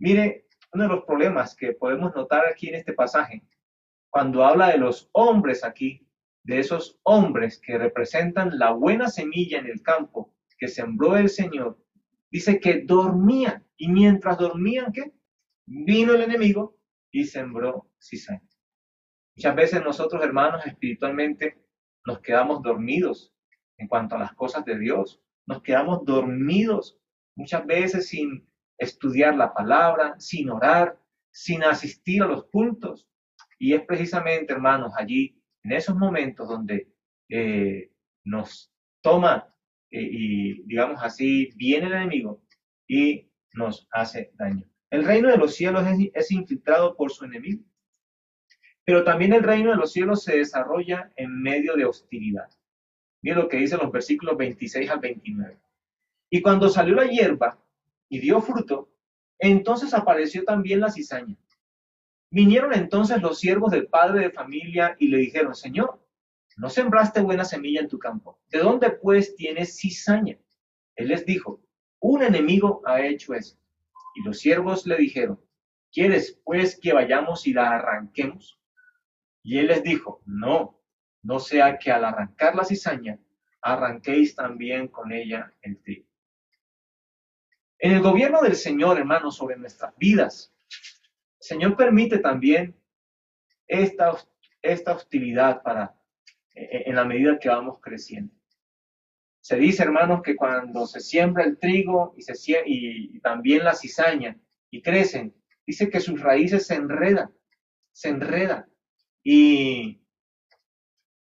Mire, 0.00 0.46
uno 0.72 0.84
de 0.84 0.90
los 0.90 1.04
problemas 1.04 1.56
que 1.56 1.72
podemos 1.72 2.14
notar 2.14 2.46
aquí 2.46 2.68
en 2.68 2.76
este 2.76 2.92
pasaje, 2.92 3.42
cuando 4.10 4.44
habla 4.44 4.68
de 4.68 4.78
los 4.78 5.10
hombres 5.12 5.64
aquí, 5.64 6.08
de 6.44 6.60
esos 6.60 7.00
hombres 7.02 7.60
que 7.60 7.76
representan 7.76 8.60
la 8.60 8.70
buena 8.70 9.08
semilla 9.08 9.58
en 9.58 9.66
el 9.66 9.82
campo 9.82 10.32
que 10.56 10.68
sembró 10.68 11.16
el 11.16 11.28
Señor, 11.28 11.78
dice 12.30 12.60
que 12.60 12.82
dormían. 12.84 13.66
Y 13.76 13.88
mientras 13.88 14.38
dormían, 14.38 14.92
¿qué? 14.92 15.12
Vino 15.66 16.14
el 16.14 16.22
enemigo 16.22 16.76
y 17.10 17.24
sembró 17.24 17.90
cizaña. 18.00 18.48
Muchas 19.36 19.54
veces 19.54 19.84
nosotros, 19.84 20.22
hermanos, 20.22 20.66
espiritualmente 20.66 21.62
nos 22.04 22.20
quedamos 22.20 22.62
dormidos 22.62 23.32
en 23.76 23.86
cuanto 23.86 24.16
a 24.16 24.18
las 24.18 24.34
cosas 24.34 24.64
de 24.64 24.78
Dios. 24.78 25.22
Nos 25.46 25.62
quedamos 25.62 26.04
dormidos 26.04 26.98
muchas 27.36 27.64
veces 27.64 28.08
sin 28.08 28.48
estudiar 28.78 29.36
la 29.36 29.54
palabra, 29.54 30.16
sin 30.18 30.50
orar, 30.50 30.98
sin 31.30 31.62
asistir 31.62 32.22
a 32.22 32.26
los 32.26 32.46
cultos. 32.46 33.08
Y 33.58 33.74
es 33.74 33.82
precisamente, 33.82 34.52
hermanos, 34.52 34.92
allí, 34.96 35.40
en 35.62 35.72
esos 35.72 35.96
momentos 35.96 36.48
donde 36.48 36.92
eh, 37.28 37.92
nos 38.24 38.72
toma 39.02 39.54
y, 39.90 40.62
digamos 40.64 41.02
así, 41.02 41.50
viene 41.56 41.86
el 41.86 41.94
enemigo 41.94 42.42
y 42.86 43.30
nos 43.52 43.88
hace 43.90 44.32
daño. 44.34 44.68
El 44.90 45.04
reino 45.04 45.28
de 45.28 45.36
los 45.36 45.54
cielos 45.54 45.84
es, 46.14 46.30
infiltrado 46.30 46.96
por 46.96 47.10
su 47.10 47.24
enemigo, 47.24 47.62
pero 48.84 49.04
también 49.04 49.34
el 49.34 49.42
reino 49.42 49.70
de 49.70 49.76
los 49.76 49.92
cielos 49.92 50.22
se 50.22 50.38
desarrolla 50.38 51.12
en 51.16 51.42
medio 51.42 51.76
de 51.76 51.84
hostilidad. 51.84 52.48
Miren 53.20 53.40
lo 53.40 53.48
que 53.48 53.58
dicen 53.58 53.80
los 53.82 53.92
versículos 53.92 54.36
26 54.38 54.88
al 54.90 55.00
29. 55.00 55.58
Y 56.30 56.40
cuando 56.40 56.68
salió 56.68 56.94
la 56.94 57.06
hierba 57.06 57.62
y 58.08 58.20
dio 58.20 58.40
fruto, 58.40 58.90
entonces 59.38 59.92
apareció 59.92 60.44
también 60.44 60.80
la 60.80 60.90
cizaña. 60.90 61.36
Vinieron 62.30 62.72
entonces 62.74 63.20
los 63.20 63.38
siervos 63.38 63.70
del 63.72 63.88
padre 63.88 64.20
de 64.20 64.30
familia 64.30 64.96
y 64.98 65.08
le 65.08 65.18
dijeron, 65.18 65.54
Señor, 65.54 66.00
no 66.58 66.68
sembraste 66.68 67.20
buena 67.20 67.44
semilla 67.44 67.80
en 67.80 67.88
tu 67.88 68.00
campo. 68.00 68.40
¿De 68.50 68.58
dónde 68.58 68.90
pues 68.90 69.36
tienes 69.36 69.78
cizaña? 69.78 70.36
Él 70.96 71.08
les 71.08 71.24
dijo, 71.24 71.62
un 72.00 72.24
enemigo 72.24 72.82
ha 72.84 73.00
hecho 73.00 73.32
eso. 73.32 73.56
Y 74.16 74.24
los 74.24 74.40
siervos 74.40 74.84
le 74.84 74.96
dijeron, 74.96 75.40
¿quieres 75.92 76.40
pues 76.44 76.78
que 76.78 76.92
vayamos 76.92 77.46
y 77.46 77.52
la 77.52 77.70
arranquemos? 77.70 78.60
Y 79.44 79.58
él 79.58 79.68
les 79.68 79.84
dijo, 79.84 80.20
no, 80.26 80.82
no 81.22 81.38
sea 81.38 81.78
que 81.78 81.92
al 81.92 82.04
arrancar 82.04 82.56
la 82.56 82.64
cizaña, 82.64 83.20
arranquéis 83.62 84.34
también 84.34 84.88
con 84.88 85.12
ella 85.12 85.54
el 85.62 85.80
trigo. 85.80 86.08
En 87.78 87.92
el 87.92 88.02
gobierno 88.02 88.42
del 88.42 88.56
Señor, 88.56 88.98
hermanos, 88.98 89.36
sobre 89.36 89.56
nuestras 89.56 89.96
vidas, 89.96 90.52
el 91.40 91.46
Señor 91.46 91.76
permite 91.76 92.18
también 92.18 92.76
esta, 93.68 94.16
esta 94.60 94.94
hostilidad 94.94 95.62
para, 95.62 95.97
en 96.58 96.94
la 96.94 97.04
medida 97.04 97.38
que 97.38 97.48
vamos 97.48 97.78
creciendo. 97.80 98.32
Se 99.40 99.56
dice, 99.56 99.82
hermanos, 99.82 100.22
que 100.22 100.36
cuando 100.36 100.86
se 100.86 101.00
siembra 101.00 101.44
el 101.44 101.58
trigo 101.58 102.14
y, 102.66 103.18
también 103.20 103.64
la 103.64 103.74
cizaña 103.74 104.38
y 104.70 104.82
crecen, 104.82 105.34
dice 105.66 105.88
que 105.88 106.00
sus 106.00 106.20
raíces 106.20 106.66
se 106.66 106.74
enredan, 106.74 107.32
se 107.92 108.10
enredan. 108.10 108.66
Y 109.22 110.02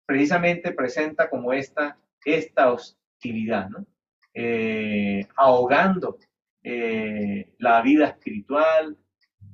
precisamente 0.05 0.73
presenta 0.73 1.29
como 1.29 1.53
esta, 1.53 1.97
esta 2.25 2.73
hostilidad, 2.73 3.69
¿no? 3.69 3.85
Eh, 4.33 5.27
ahogando 5.35 6.19
eh, 6.63 7.53
la 7.57 7.81
vida 7.81 8.07
espiritual, 8.07 8.97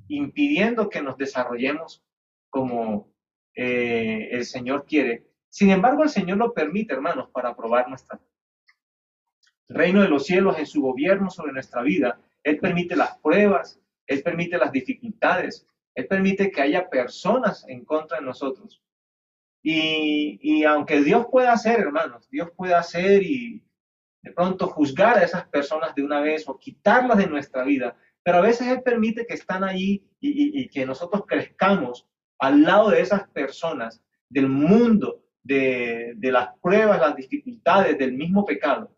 impidiendo 0.08 0.90
que 0.90 1.02
nos 1.02 1.18
desarrollemos 1.18 2.04
como 2.50 3.14
eh, 3.56 4.30
el 4.32 4.46
Señor 4.46 4.86
quiere. 4.86 5.28
Sin 5.56 5.70
embargo, 5.70 6.04
el 6.04 6.10
Señor 6.10 6.38
lo 6.38 6.54
permite, 6.54 6.94
hermanos, 6.94 7.30
para 7.30 7.56
probar 7.56 7.88
nuestra 7.88 8.20
el 9.70 9.76
reino 9.78 10.02
de 10.02 10.10
los 10.10 10.26
cielos 10.26 10.60
en 10.60 10.66
su 10.66 10.82
gobierno 10.82 11.30
sobre 11.30 11.54
nuestra 11.54 11.82
vida. 11.82 12.20
Él 12.44 12.60
permite 12.60 12.98
las 12.98 13.18
pruebas, 13.20 13.80
Él 14.06 14.22
permite 14.22 14.58
las 14.58 14.74
dificultades, 14.74 15.66
Él 15.94 16.08
permite 16.08 16.52
que 16.52 16.62
haya 16.62 16.90
personas 16.90 17.64
en 17.70 17.86
contra 17.86 18.20
de 18.20 18.26
nosotros. 18.26 18.84
Y, 19.64 20.40
y 20.42 20.66
aunque 20.66 21.00
Dios 21.00 21.28
pueda 21.32 21.54
hacer, 21.54 21.80
hermanos, 21.80 22.30
Dios 22.30 22.50
puede 22.54 22.74
hacer 22.74 23.24
y 23.24 23.64
de 24.24 24.34
pronto 24.34 24.68
juzgar 24.68 25.20
a 25.20 25.24
esas 25.24 25.48
personas 25.48 25.96
de 25.96 26.04
una 26.04 26.20
vez 26.20 26.50
o 26.50 26.60
quitarlas 26.60 27.18
de 27.18 27.28
nuestra 27.28 27.64
vida, 27.64 27.96
pero 28.24 28.40
a 28.40 28.42
veces 28.42 28.68
Él 28.68 28.84
permite 28.84 29.26
que 29.26 29.36
están 29.36 29.64
allí 29.64 30.06
y, 30.20 30.64
y 30.64 30.68
que 30.68 30.86
nosotros 30.86 31.24
crezcamos 31.26 32.06
al 32.40 32.64
lado 32.64 32.90
de 32.90 33.00
esas 33.00 33.30
personas, 33.30 34.04
del 34.30 34.50
mundo, 34.50 35.25
de, 35.46 36.18
las 36.32 36.50
pruebas, 36.60 37.00
las 37.00 37.16
dificultades, 37.16 37.98
del 37.98 38.14
mismo 38.14 38.44
pecado, 38.46 38.92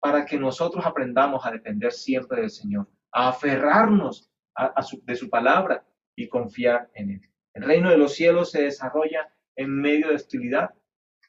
para 0.00 0.24
que 0.24 0.38
nosotros 0.38 0.84
aprendamos 0.84 1.44
a 1.44 1.50
depender 1.50 1.92
siempre 1.92 2.40
del 2.40 2.50
Señor, 2.50 2.88
a 3.12 3.28
aferrarnos 3.28 4.30
a, 4.56 4.74
de 5.02 5.14
su 5.14 5.28
palabra 5.28 5.84
y 6.16 6.28
confiar 6.28 6.90
en 6.94 7.10
Él. 7.10 7.20
El 7.52 7.64
reino 7.64 7.90
de 7.90 7.98
los 7.98 8.14
cielos 8.14 8.50
se 8.50 8.62
desarrolla 8.62 9.30
en 9.56 9.70
medio 9.70 10.08
de 10.08 10.14
hostilidad. 10.14 10.70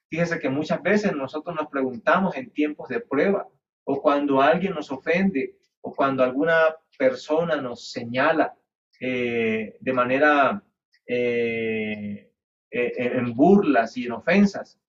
Fíjese 0.09 0.39
que 0.39 0.49
muchas 0.49 0.81
veces 0.81 1.13
nosotros 1.13 1.55
nos 1.55 1.67
preguntamos 1.67 2.35
en 2.37 2.51
tiempos 2.51 2.87
de 2.89 3.01
prueba 3.01 3.47
o 3.83 4.01
cuando 4.01 4.41
alguien 4.41 4.73
nos 4.73 4.91
ofende 4.91 5.57
o 5.81 5.93
cuando 5.93 6.23
alguna 6.23 6.75
persona 6.97 7.57
nos 7.57 7.91
señala 7.91 8.55
eh, 8.99 9.77
de 9.79 9.93
manera 9.93 10.63
eh, 11.05 12.30
eh, 12.71 12.93
en 12.95 13.33
burlas 13.33 13.97
y 13.97 14.05
en 14.05 14.13
ofensas. 14.13 14.79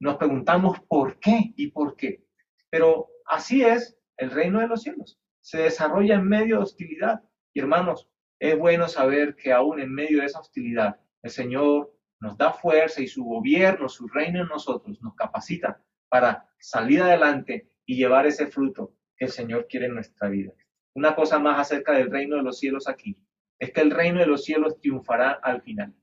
Nos 0.00 0.16
preguntamos 0.16 0.80
por 0.88 1.18
qué 1.20 1.52
y 1.56 1.68
por 1.68 1.96
qué. 1.96 2.24
Pero 2.70 3.10
Así 3.26 3.62
es 3.62 3.98
el 4.16 4.30
reino 4.30 4.60
de 4.60 4.68
los 4.68 4.82
cielos. 4.82 5.18
Se 5.40 5.58
desarrolla 5.58 6.14
en 6.14 6.28
medio 6.28 6.56
de 6.56 6.62
hostilidad. 6.62 7.22
Y 7.52 7.60
hermanos, 7.60 8.08
es 8.38 8.56
bueno 8.56 8.88
saber 8.88 9.34
que 9.34 9.52
aún 9.52 9.80
en 9.80 9.92
medio 9.92 10.20
de 10.20 10.26
esa 10.26 10.40
hostilidad, 10.40 11.00
el 11.22 11.30
Señor 11.30 11.92
nos 12.20 12.36
da 12.36 12.52
fuerza 12.52 13.02
y 13.02 13.08
su 13.08 13.24
gobierno, 13.24 13.88
su 13.88 14.06
reino 14.08 14.40
en 14.42 14.48
nosotros, 14.48 15.00
nos 15.02 15.14
capacita 15.14 15.82
para 16.08 16.48
salir 16.58 17.02
adelante 17.02 17.68
y 17.84 17.96
llevar 17.96 18.26
ese 18.26 18.46
fruto 18.46 18.94
que 19.16 19.26
el 19.26 19.30
Señor 19.30 19.66
quiere 19.68 19.86
en 19.86 19.94
nuestra 19.94 20.28
vida. 20.28 20.52
Una 20.94 21.14
cosa 21.14 21.38
más 21.38 21.58
acerca 21.58 21.92
del 21.92 22.10
reino 22.10 22.36
de 22.36 22.42
los 22.42 22.58
cielos 22.58 22.88
aquí, 22.88 23.18
es 23.58 23.72
que 23.72 23.80
el 23.80 23.90
reino 23.90 24.20
de 24.20 24.26
los 24.26 24.44
cielos 24.44 24.78
triunfará 24.80 25.32
al 25.32 25.62
final. 25.62 25.94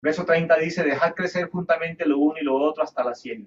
Verso 0.00 0.24
30 0.24 0.56
dice, 0.58 0.84
dejad 0.84 1.14
crecer 1.14 1.50
juntamente 1.50 2.06
lo 2.06 2.18
uno 2.18 2.36
y 2.40 2.44
lo 2.44 2.56
otro 2.56 2.84
hasta 2.84 3.02
la 3.02 3.14
siega. 3.14 3.46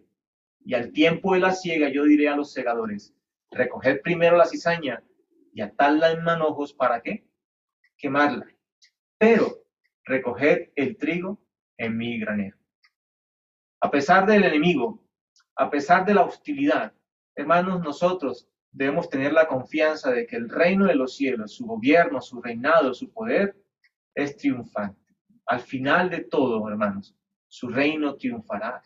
Y 0.64 0.74
al 0.74 0.92
tiempo 0.92 1.34
de 1.34 1.40
la 1.40 1.54
siega 1.54 1.90
yo 1.90 2.04
diré 2.04 2.28
a 2.28 2.36
los 2.36 2.52
segadores, 2.52 3.16
recoged 3.52 4.02
primero 4.02 4.38
la 4.38 4.46
cizaña 4.46 5.04
y 5.54 5.62
atadla 5.62 6.12
en 6.12 6.24
manojos, 6.24 6.74
¿para 6.74 7.02
qué? 7.02 7.26
Quemarla. 7.98 8.48
Pero 9.18 9.66
recoged 10.06 10.70
el 10.76 10.98
trigo 10.98 11.42
en 11.78 11.98
mi 11.98 12.20
granero. 12.20 12.58
A 13.80 13.90
pesar 13.90 14.26
del 14.26 14.44
enemigo, 14.44 15.04
a 15.56 15.70
pesar 15.70 16.06
de 16.06 16.14
la 16.14 16.24
hostilidad, 16.24 16.94
hermanos, 17.36 17.82
nosotros 17.82 18.48
debemos 18.72 19.10
tener 19.10 19.34
la 19.34 19.48
confianza 19.48 20.12
de 20.12 20.26
que 20.28 20.36
el 20.36 20.50
reino 20.50 20.86
de 20.86 20.96
los 20.96 21.16
cielos, 21.16 21.54
su 21.54 21.66
gobierno, 21.66 22.22
su 22.22 22.42
reinado, 22.42 22.94
su 22.94 23.12
poder, 23.12 23.56
es 24.14 24.38
triunfante. 24.38 25.01
Al 25.46 25.60
final 25.60 26.10
de 26.10 26.22
todo, 26.22 26.68
hermanos, 26.68 27.16
su 27.48 27.70
reino 27.70 28.16
triunfará. 28.16 28.82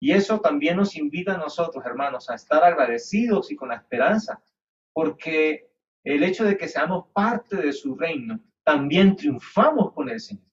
Y 0.00 0.12
eso 0.12 0.40
también 0.40 0.76
nos 0.76 0.96
invita 0.96 1.34
a 1.34 1.38
nosotros, 1.38 1.84
hermanos, 1.84 2.28
a 2.28 2.34
estar 2.34 2.62
agradecidos 2.62 3.50
y 3.50 3.56
con 3.56 3.70
la 3.70 3.76
esperanza, 3.76 4.42
porque 4.92 5.70
el 6.04 6.22
hecho 6.22 6.44
de 6.44 6.56
que 6.56 6.68
seamos 6.68 7.06
parte 7.12 7.56
de 7.56 7.72
su 7.72 7.96
reino, 7.96 8.38
también 8.62 9.16
triunfamos 9.16 9.92
con 9.92 10.08
el 10.08 10.20
Señor. 10.20 10.44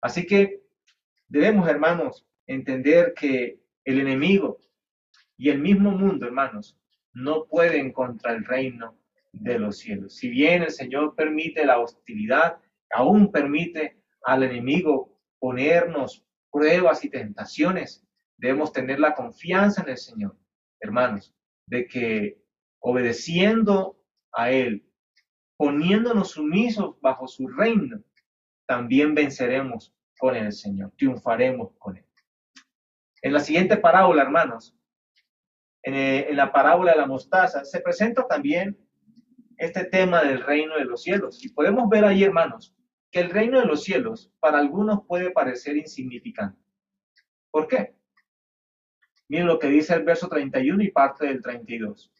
Así 0.00 0.26
que 0.26 0.62
debemos, 1.28 1.68
hermanos, 1.68 2.26
entender 2.46 3.14
que 3.14 3.60
el 3.84 4.00
enemigo 4.00 4.58
y 5.36 5.50
el 5.50 5.60
mismo 5.60 5.90
mundo, 5.90 6.26
hermanos, 6.26 6.78
no 7.12 7.46
pueden 7.46 7.92
contra 7.92 8.32
el 8.32 8.44
reino 8.44 8.96
de 9.32 9.58
los 9.58 9.78
cielos. 9.78 10.14
Si 10.14 10.28
bien 10.28 10.62
el 10.62 10.70
Señor 10.70 11.14
permite 11.14 11.64
la 11.64 11.78
hostilidad, 11.78 12.58
aún 12.94 13.30
permite 13.30 14.00
al 14.22 14.44
enemigo 14.44 15.20
ponernos 15.38 16.24
pruebas 16.50 17.04
y 17.04 17.10
tentaciones, 17.10 18.06
debemos 18.38 18.72
tener 18.72 19.00
la 19.00 19.14
confianza 19.14 19.82
en 19.82 19.90
el 19.90 19.98
Señor, 19.98 20.38
hermanos, 20.80 21.34
de 21.66 21.86
que 21.86 22.38
obedeciendo 22.78 23.98
a 24.32 24.50
Él, 24.50 24.88
poniéndonos 25.56 26.30
sumisos 26.30 27.00
bajo 27.00 27.26
su 27.26 27.48
reino, 27.48 28.00
también 28.66 29.14
venceremos 29.14 29.92
con 30.18 30.36
el 30.36 30.52
Señor, 30.52 30.92
triunfaremos 30.96 31.72
con 31.78 31.96
Él. 31.96 32.06
En 33.22 33.32
la 33.32 33.40
siguiente 33.40 33.76
parábola, 33.76 34.22
hermanos, 34.22 34.76
en, 35.82 35.94
eh, 35.94 36.28
la 36.32 36.52
parábola 36.52 36.92
de 36.92 36.98
la 36.98 37.06
mostaza, 37.06 37.64
se 37.64 37.80
presenta 37.80 38.26
también 38.26 38.78
este 39.56 39.84
tema 39.84 40.22
del 40.22 40.42
reino 40.42 40.76
de 40.76 40.84
los 40.84 41.02
cielos. 41.02 41.44
Y 41.44 41.48
podemos 41.50 41.88
ver 41.88 42.04
ahí, 42.04 42.22
hermanos, 42.22 42.74
que 43.14 43.20
el 43.20 43.30
reino 43.30 43.60
de 43.60 43.66
los 43.66 43.84
cielos 43.84 44.32
para 44.40 44.58
algunos 44.58 45.06
puede 45.06 45.30
parecer 45.30 45.76
insignificante. 45.76 46.60
¿Por 47.52 47.68
qué? 47.68 47.94
Miren 49.28 49.46
lo 49.46 49.60
que 49.60 49.68
dice 49.68 49.94
el 49.94 50.02
verso 50.02 50.26
31 50.28 50.82
y 50.82 50.90
parte 50.90 51.26
del 51.26 51.40
32. 51.40 52.12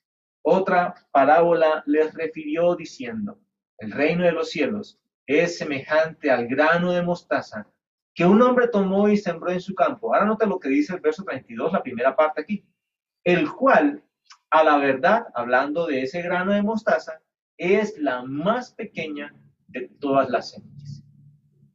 Otra 0.42 0.94
parábola 1.10 1.82
les 1.86 2.14
refirió 2.14 2.76
diciendo, 2.76 3.40
el 3.78 3.90
reino 3.90 4.22
de 4.22 4.30
los 4.30 4.50
cielos 4.50 5.00
es 5.26 5.58
semejante 5.58 6.30
al 6.30 6.46
grano 6.46 6.92
de 6.92 7.02
mostaza 7.02 7.68
que 8.14 8.24
un 8.24 8.40
hombre 8.40 8.68
tomó 8.68 9.08
y 9.08 9.16
sembró 9.16 9.50
en 9.50 9.60
su 9.60 9.74
campo. 9.74 10.14
Ahora 10.14 10.26
nota 10.26 10.46
lo 10.46 10.60
que 10.60 10.68
dice 10.68 10.94
el 10.94 11.00
verso 11.00 11.24
32, 11.24 11.72
la 11.72 11.82
primera 11.82 12.14
parte 12.14 12.42
aquí. 12.42 12.64
El 13.24 13.50
cual, 13.50 14.04
a 14.48 14.62
la 14.62 14.78
verdad, 14.78 15.26
hablando 15.34 15.88
de 15.88 16.02
ese 16.02 16.22
grano 16.22 16.52
de 16.52 16.62
mostaza, 16.62 17.20
es 17.56 17.98
la 17.98 18.22
más 18.22 18.70
pequeña 18.70 19.34
de 19.74 19.88
todas 20.00 20.30
las 20.30 20.52
semillas. 20.52 21.04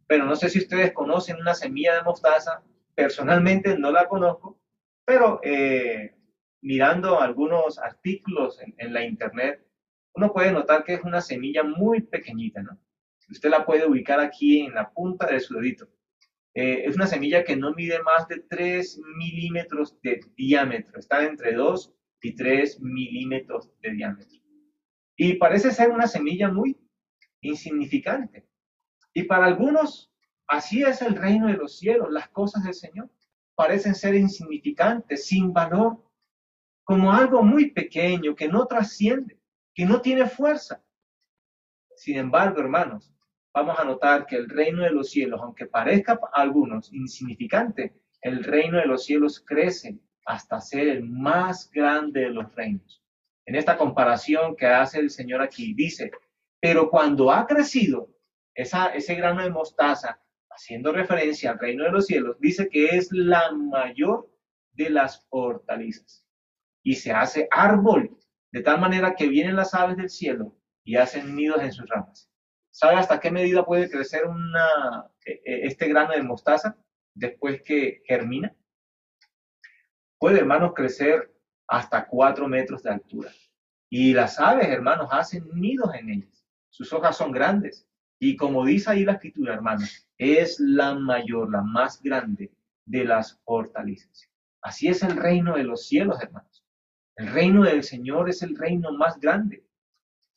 Pero 0.08 0.26
no 0.26 0.36
sé 0.36 0.50
si 0.50 0.60
ustedes 0.60 0.94
conocen 0.94 1.38
una 1.38 1.54
semilla 1.54 1.96
de 1.96 2.02
mostaza. 2.02 2.64
Personalmente 2.96 3.78
no 3.78 3.92
la 3.92 4.08
conozco, 4.08 4.60
pero 5.06 5.40
eh, 5.44 6.16
mirando 6.62 7.22
algunos 7.22 7.78
artículos 7.78 8.60
en, 8.78 8.94
la 8.94 9.06
internet, 9.06 9.64
uno 10.16 10.34
puede 10.34 10.52
notar 10.52 10.84
que 10.84 10.96
es 10.96 11.04
una 11.04 11.22
semilla 11.22 11.64
muy 11.64 12.02
pequeñita, 12.02 12.62
¿no? 12.62 12.78
Usted 13.30 13.50
la 13.50 13.66
puede 13.66 13.86
ubicar 13.86 14.20
aquí 14.20 14.62
en 14.62 14.74
la 14.74 14.90
punta 14.90 15.28
de 15.28 15.40
su 15.40 15.54
dedito. 15.54 15.88
Eh, 16.56 16.84
es 16.86 16.96
una 16.96 17.06
semilla 17.06 17.44
que 17.44 17.56
no 17.56 17.74
mide 17.74 18.02
más 18.02 18.28
de 18.28 18.40
3 18.50 19.00
milímetros 19.18 20.02
de 20.02 20.20
diámetro, 20.36 21.00
está 21.00 21.24
entre 21.24 21.54
2 21.54 21.94
y 22.22 22.36
3 22.36 22.82
milímetros 22.82 23.72
de 23.82 23.92
diámetro. 23.92 24.40
Y 25.16 25.34
parece 25.36 25.72
ser 25.72 25.92
una 25.92 26.08
semilla 26.08 26.50
muy 26.50 26.76
insignificante. 27.42 28.48
Y 29.14 29.24
para 29.24 29.46
algunos, 29.46 30.12
así 30.48 30.84
es 30.84 31.02
el 31.02 31.16
reino 31.16 31.48
de 31.48 31.54
los 31.54 31.78
cielos, 31.78 32.12
las 32.12 32.30
cosas 32.30 32.64
del 32.64 32.74
Señor. 32.74 33.10
Parecen 33.56 33.96
ser 33.96 34.16
insignificantes, 34.16 35.28
sin 35.28 35.52
valor, 35.52 36.04
como 36.84 37.12
algo 37.12 37.44
muy 37.44 37.72
pequeño 37.72 38.36
que 38.36 38.48
no 38.48 38.66
trasciende, 38.66 39.40
que 39.74 39.86
no 39.86 40.02
tiene 40.02 40.26
fuerza. 40.28 40.84
Sin 41.96 42.18
embargo, 42.18 42.62
hermanos, 42.62 43.14
vamos 43.54 43.78
a 43.78 43.84
notar 43.84 44.26
que 44.26 44.38
el 44.38 44.50
reino 44.50 44.84
de 44.84 44.92
los 44.92 45.10
cielos, 45.10 45.42
aunque 45.44 45.66
parezca 45.66 46.14
a 46.14 46.42
algunos 46.42 46.92
insignificante, 46.94 47.94
el 48.22 48.44
reino 48.44 48.78
de 48.78 48.86
los 48.86 49.06
cielos 49.06 49.44
crece 49.46 50.00
hasta 50.26 50.62
ser 50.62 50.88
el 50.88 51.04
más 51.04 51.70
grande 51.72 52.22
de 52.22 52.30
los 52.30 52.54
reinos. 52.56 53.04
En 53.46 53.56
esta 53.56 53.78
comparación 53.78 54.56
que 54.56 54.68
hace 54.68 55.00
el 55.00 55.10
Señor 55.10 55.42
aquí, 55.42 55.74
dice, 55.74 56.12
pero 56.60 56.90
cuando 56.90 57.32
ha 57.32 57.46
crecido 57.48 58.10
ese 58.54 59.16
grano 59.16 59.42
de 59.44 59.50
mostaza, 59.50 60.22
haciendo 60.50 60.92
referencia 60.92 61.52
al 61.52 61.60
reino 61.60 61.86
de 61.86 61.92
los 61.92 62.06
cielos, 62.06 62.38
dice 62.40 62.68
que 62.70 62.98
es 62.98 63.10
la 63.12 63.52
mayor 63.52 64.30
de 64.74 64.90
las 64.90 65.26
hortalizas 65.30 66.26
y 66.84 66.96
se 66.96 67.12
hace 67.12 67.48
árbol, 67.52 68.18
de 68.52 68.62
tal 68.62 68.80
manera 68.80 69.16
que 69.16 69.28
vienen 69.28 69.56
las 69.56 69.74
aves 69.74 69.98
del 69.98 70.10
cielo 70.10 70.56
y 70.84 70.96
hacen 70.96 71.36
nidos 71.36 71.62
en 71.62 71.72
sus 71.72 71.88
ramas. 71.88 72.30
¿Sabe 72.72 72.96
hasta 72.96 73.20
qué 73.20 73.32
medida 73.32 73.66
puede 73.66 73.90
crecer 73.90 74.24
e, 75.26 75.32
e, 75.32 75.68
este 75.68 75.88
grano 75.88 76.14
de 76.14 76.24
mostaza 76.24 76.78
después 77.14 77.62
que 77.62 78.02
germina? 78.06 78.56
Puede, 80.18 80.40
hermanos, 80.40 80.74
crecer 80.74 81.34
hasta 81.68 82.08
cuatro 82.08 82.48
metros 82.48 82.84
de 82.84 82.92
altura. 82.92 83.32
Y 83.90 84.14
las 84.14 84.40
aves, 84.40 84.68
hermanos, 84.68 85.10
hacen 85.12 85.48
nidos 85.54 85.94
en 85.96 86.10
ellas. 86.10 86.39
Sus 86.70 86.92
hojas 86.94 87.18
son 87.18 87.32
grandes. 87.32 87.88
Y 88.20 88.36
como 88.36 88.66
dice 88.66 88.92
ahí 88.92 89.06
la 89.06 89.14
escritura, 89.14 89.54
hermanos, 89.54 90.08
es 90.18 90.60
la 90.60 90.94
mayor, 90.94 91.52
la 91.52 91.62
más 91.62 92.02
grande 92.02 92.52
de 92.86 93.06
las 93.06 93.40
hortalizas. 93.46 94.30
Así 94.62 94.88
es 94.88 95.04
el 95.04 95.16
reino 95.16 95.56
de 95.56 95.64
los 95.64 95.88
cielos, 95.88 96.22
hermanos. 96.22 96.66
El 97.16 97.28
reino 97.28 97.64
del 97.64 97.84
Señor 97.84 98.30
es 98.30 98.42
el 98.42 98.58
reino 98.58 98.92
más 98.92 99.20
grande. 99.20 99.66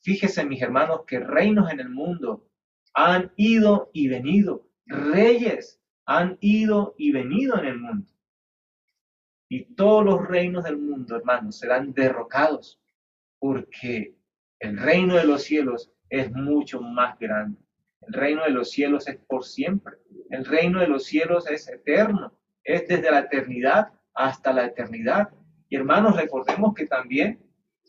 Fíjese, 0.01 0.45
mis 0.45 0.61
hermanos, 0.61 1.01
que 1.07 1.19
reinos 1.19 1.71
en 1.71 1.79
el 1.79 1.89
mundo 1.89 2.45
han 2.93 3.31
ido 3.37 3.89
y 3.93 4.07
venido, 4.07 4.67
reyes 4.85 5.81
han 6.05 6.37
ido 6.41 6.93
y 6.97 7.11
venido 7.11 7.57
en 7.57 7.65
el 7.65 7.79
mundo. 7.79 8.11
Y 9.49 9.75
todos 9.75 10.03
los 10.03 10.27
reinos 10.27 10.63
del 10.63 10.77
mundo, 10.77 11.15
hermanos, 11.15 11.57
serán 11.57 11.93
derrocados, 11.93 12.81
porque 13.39 14.17
el 14.59 14.77
reino 14.77 15.15
de 15.15 15.25
los 15.25 15.43
cielos 15.43 15.92
es 16.13 16.31
mucho 16.31 16.79
más 16.79 17.17
grande. 17.17 17.57
El 18.01 18.13
reino 18.13 18.43
de 18.43 18.51
los 18.51 18.69
cielos 18.69 19.07
es 19.07 19.17
por 19.17 19.43
siempre. 19.43 19.95
El 20.29 20.45
reino 20.45 20.79
de 20.79 20.87
los 20.87 21.05
cielos 21.05 21.49
es 21.49 21.67
eterno. 21.67 22.37
Es 22.63 22.87
desde 22.87 23.09
la 23.09 23.21
eternidad 23.21 23.91
hasta 24.13 24.53
la 24.53 24.65
eternidad. 24.65 25.29
Y 25.69 25.75
hermanos, 25.75 26.15
recordemos 26.15 26.75
que 26.75 26.85
también 26.85 27.39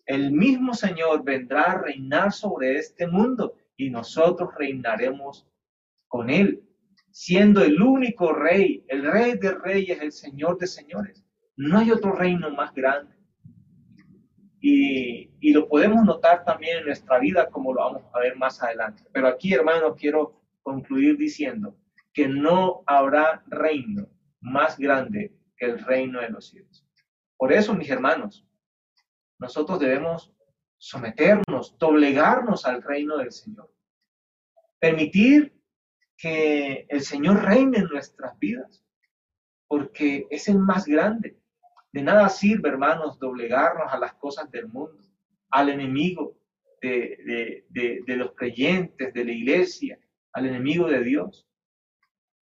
el 0.07 0.33
mismo 0.33 0.73
Señor 0.73 1.23
vendrá 1.23 1.65
a 1.65 1.83
reinar 1.83 2.33
sobre 2.33 2.79
este 2.79 3.07
mundo 3.07 3.57
y 3.77 3.91
nosotros 3.91 4.49
reinaremos 4.57 5.47
con 6.09 6.31
Él, 6.31 6.63
siendo 7.11 7.63
el 7.63 7.83
único 7.83 8.33
rey, 8.33 8.87
el 8.89 9.05
rey 9.05 9.37
de 9.37 9.53
reyes, 9.53 10.01
el 10.01 10.13
Señor 10.13 10.57
de 10.57 10.67
señores. 10.67 11.23
No 11.57 11.77
hay 11.77 11.91
otro 11.91 12.13
reino 12.13 12.51
más 12.51 12.73
grande. 12.73 13.15
Y, 14.67 15.53
lo 15.53 15.69
podemos 15.69 16.03
notar 16.07 16.43
también 16.43 16.79
en 16.79 16.87
nuestra 16.87 17.19
vida 17.19 17.51
como 17.51 17.75
lo 17.75 17.83
vamos 17.83 18.03
a 18.15 18.21
ver 18.21 18.35
más 18.37 18.63
adelante. 18.63 19.05
Pero 19.13 19.29
aquí, 19.29 19.53
hermanos, 19.53 19.95
quiero 19.99 20.41
concluir 20.63 21.19
diciendo 21.19 21.77
que 22.15 22.27
no 22.27 22.83
habrá 22.87 23.45
reino 23.47 24.09
más 24.41 24.79
grande 24.79 25.35
que 25.59 25.67
el 25.67 25.79
reino 25.81 26.19
de 26.23 26.31
los 26.31 26.49
cielos. 26.49 26.89
Por 27.37 27.53
eso, 27.53 27.75
mis 27.75 27.91
hermanos, 27.91 28.47
nosotros 29.39 29.79
debemos 29.81 30.33
someternos, 30.79 31.77
doblegarnos 31.79 32.65
al 32.65 32.83
reino 32.83 33.19
del 33.19 33.33
Señor. 33.33 33.71
Permitir 34.79 35.61
que 36.17 36.87
el 36.89 37.03
Señor 37.03 37.45
reine 37.45 37.81
en 37.81 37.89
nuestras 37.89 38.39
vidas, 38.39 38.83
porque 39.69 40.27
es 40.31 40.49
el 40.49 40.59
más 40.59 40.87
grande. 40.87 41.39
De 41.95 42.03
nada 42.03 42.29
sirve, 42.29 42.71
hermanos, 42.71 43.21
doblegarnos 43.21 43.93
a 43.93 43.97
las 43.97 44.15
cosas 44.15 44.51
del 44.51 44.67
mundo, 44.67 44.99
al 45.51 45.69
enemigo 45.69 46.37
de, 46.83 47.65
los 48.09 48.33
creyentes, 48.35 49.15
de 49.15 49.25
la 49.25 49.31
iglesia, 49.31 50.01
al 50.33 50.47
enemigo 50.47 50.89
de 50.89 51.05
Dios, 51.05 51.47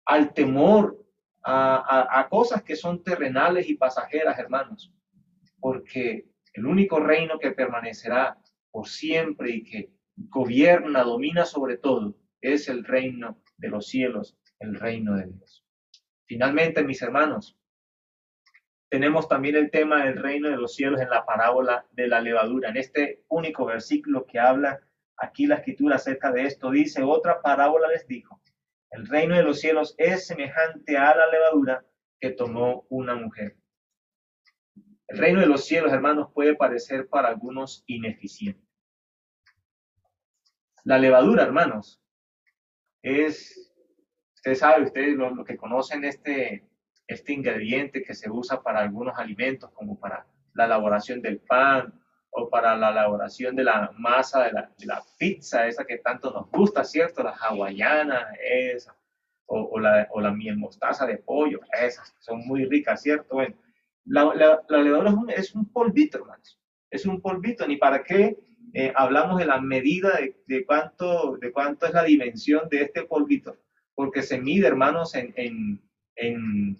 al 0.03 0.33
temor, 0.33 1.01
a 1.41 2.27
cosas 2.29 2.63
que 2.63 2.75
son 2.75 3.01
terrenales 3.01 3.69
y 3.69 3.75
pasajeras, 3.75 4.37
hermanos, 4.37 4.93
porque 5.61 6.27
el 6.53 6.65
único 6.65 6.99
reino 6.99 7.39
que 7.39 7.51
permanecerá 7.51 8.37
por 8.71 8.89
siempre 8.89 9.51
y 9.51 9.63
que 9.63 9.93
gobierna, 10.17 11.01
domina 11.03 11.45
sobre 11.45 11.77
todo, 11.77 12.13
es 12.41 12.67
el 12.67 12.83
reino 12.83 13.41
de 13.55 13.69
los 13.69 13.87
cielos, 13.87 14.37
el 14.59 14.75
reino 14.75 15.15
de 15.15 15.27
Dios. 15.27 15.65
Finalmente, 16.25 16.83
mis 16.83 17.01
hermanos, 17.01 17.57
tenemos 18.89 19.27
también 19.27 19.55
el 19.55 19.71
tema 19.71 20.05
del 20.05 20.17
reino 20.17 20.49
de 20.49 20.57
los 20.57 20.75
cielos 20.75 20.99
en 21.01 21.09
la 21.09 21.25
parábola 21.25 21.85
de 21.91 22.07
la 22.07 22.21
levadura. 22.21 22.69
En 22.69 22.77
este 22.77 23.23
único 23.27 23.65
versículo 23.65 24.25
que 24.25 24.39
habla 24.39 24.79
aquí 25.17 25.45
la 25.45 25.55
escritura 25.55 25.97
acerca 25.97 26.31
de 26.31 26.43
esto, 26.43 26.71
dice, 26.71 27.03
otra 27.03 27.41
parábola 27.41 27.87
les 27.89 28.07
dijo, 28.07 28.41
el 28.91 29.07
reino 29.07 29.35
de 29.35 29.43
los 29.43 29.59
cielos 29.59 29.95
es 29.97 30.27
semejante 30.27 30.97
a 30.97 31.15
la 31.15 31.27
levadura 31.27 31.85
que 32.19 32.31
tomó 32.31 32.85
una 32.89 33.15
mujer 33.15 33.59
el 35.09 35.17
reino 35.17 35.39
de 35.39 35.47
los 35.47 35.65
cielos, 35.65 35.91
hermanos, 35.91 36.31
puede 36.33 36.55
parecer 36.55 37.07
para 37.07 37.29
algunos 37.29 37.83
ineficiente. 37.87 38.63
La 40.83 40.99
levadura, 40.99 41.43
hermanos, 41.43 41.99
es, 43.01 43.73
usted 44.35 44.53
sabe, 44.53 44.83
ustedes 44.83 45.15
lo, 45.15 45.43
que 45.43 45.57
conocen 45.57 46.05
este, 46.05 46.68
este 47.09 47.33
ingrediente 47.33 48.03
que 48.03 48.13
se 48.13 48.29
usa 48.29 48.61
para 48.61 48.79
algunos 48.79 49.17
alimentos, 49.17 49.71
como 49.71 49.99
para 49.99 50.25
la 50.53 50.65
elaboración 50.65 51.21
del 51.21 51.39
pan 51.39 51.93
o 52.31 52.49
para 52.49 52.77
la 52.77 52.91
elaboración 52.91 53.55
de 53.55 53.63
la 53.63 53.91
masa 53.97 54.43
de 54.45 54.51
la, 54.53 54.71
de 54.77 54.85
la 54.85 55.03
pizza, 55.17 55.67
esa 55.67 55.85
que 55.85 55.97
tanto 55.97 56.31
nos 56.31 56.49
gusta, 56.51 56.83
¿cierto? 56.83 57.23
La 57.23 57.31
hawaiana, 57.31 58.27
esa, 58.41 58.95
o, 59.47 59.61
o, 59.61 59.79
la, 59.79 60.07
o 60.11 60.21
la 60.21 60.31
miel 60.31 60.57
mostaza 60.57 61.05
de 61.07 61.17
pollo, 61.17 61.59
esas, 61.73 62.15
son 62.19 62.45
muy 62.45 62.65
ricas, 62.65 63.01
¿cierto? 63.01 63.35
Bueno, 63.35 63.55
la, 64.09 64.63
levadura 64.69 65.33
es 65.35 65.53
un, 65.53 65.71
polvito, 65.71 66.17
hermanos. 66.17 66.59
Es 66.89 67.05
un 67.05 67.21
polvito. 67.21 67.67
Ni 67.67 67.77
para 67.77 68.03
qué 68.03 68.37
eh, 68.73 68.91
hablamos 68.95 69.39
de 69.39 69.45
la 69.45 69.61
medida 69.61 70.19
de, 70.47 70.65
cuánto, 70.65 71.37
de 71.37 71.51
cuánto 71.51 71.85
es 71.85 71.93
la 71.93 72.03
dimensión 72.03 72.67
de 72.69 72.81
este 72.81 73.03
polvito. 73.03 73.55
Porque 73.93 74.23
se 74.23 74.39
mide, 74.39 74.67
hermanos, 74.67 75.13
en, 75.15 75.33
en, 75.35 75.81
en, 76.15 76.77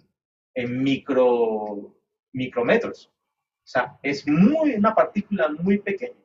micro, 0.56 1.96
micrometros. 2.34 3.08
O 3.08 3.72
sea, 3.72 4.00
es 4.02 4.28
muy, 4.28 4.74
una 4.74 4.96
partícula 4.96 5.50
muy 5.50 5.80
pequeña. 5.80 6.20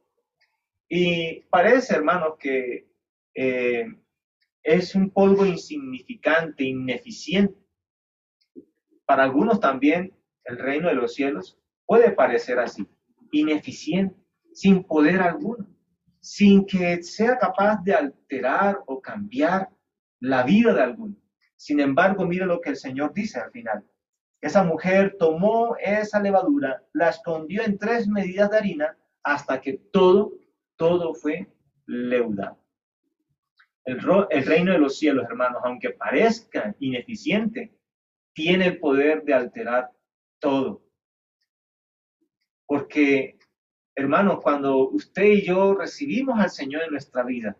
Y 0.88 1.40
parece, 1.50 1.94
hermanos, 1.94 2.34
que 2.38 2.86
eh, 3.34 3.86
es 4.62 4.94
un 4.94 5.10
polvo 5.10 5.44
insignificante, 5.44 6.64
ineficiente. 6.64 7.54
Para 9.04 9.24
algunos 9.24 9.60
también 9.60 10.14
el 10.44 10.58
reino 10.58 10.88
de 10.88 10.94
los 10.94 11.14
cielos 11.14 11.58
puede 11.84 12.12
parecer 12.12 12.58
así, 12.58 12.86
ineficiente, 13.32 14.16
sin 14.52 14.84
poder 14.84 15.20
alguno, 15.20 15.66
sin 16.20 16.64
que 16.64 17.02
sea 17.02 17.36
capaz 17.36 17.82
de 17.84 17.94
alterar 17.94 18.80
o 18.86 19.00
cambiar 19.00 19.68
la 20.20 20.42
vida 20.42 20.72
de 20.72 20.82
alguno. 20.82 21.16
Sin 21.56 21.80
embargo, 21.80 22.26
mire 22.26 22.46
lo 22.46 22.60
que 22.60 22.70
el 22.70 22.76
Señor 22.76 23.12
dice 23.12 23.40
al 23.40 23.50
final. 23.50 23.84
Esa 24.44 24.62
mujer 24.62 25.16
tomó 25.18 25.74
esa 25.78 26.20
levadura, 26.20 26.84
la 26.92 27.08
escondió 27.08 27.62
en 27.62 27.78
tres 27.78 28.06
medidas 28.06 28.50
de 28.50 28.58
harina 28.58 28.98
hasta 29.22 29.58
que 29.58 29.78
todo, 29.90 30.34
todo 30.76 31.14
fue 31.14 31.50
leudado. 31.86 32.62
El, 33.86 34.00
el 34.28 34.44
reino 34.44 34.72
de 34.72 34.78
los 34.78 34.98
cielos, 34.98 35.24
hermanos, 35.30 35.62
aunque 35.64 35.92
parezca 35.92 36.76
ineficiente, 36.78 37.74
tiene 38.34 38.66
el 38.66 38.80
poder 38.80 39.24
de 39.24 39.32
alterar 39.32 39.90
todo. 40.38 40.84
Porque, 42.66 43.38
hermanos, 43.94 44.42
cuando 44.42 44.90
usted 44.90 45.24
y 45.24 45.46
yo 45.46 45.74
recibimos 45.74 46.38
al 46.38 46.50
Señor 46.50 46.82
en 46.82 46.90
nuestra 46.90 47.22
vida, 47.22 47.56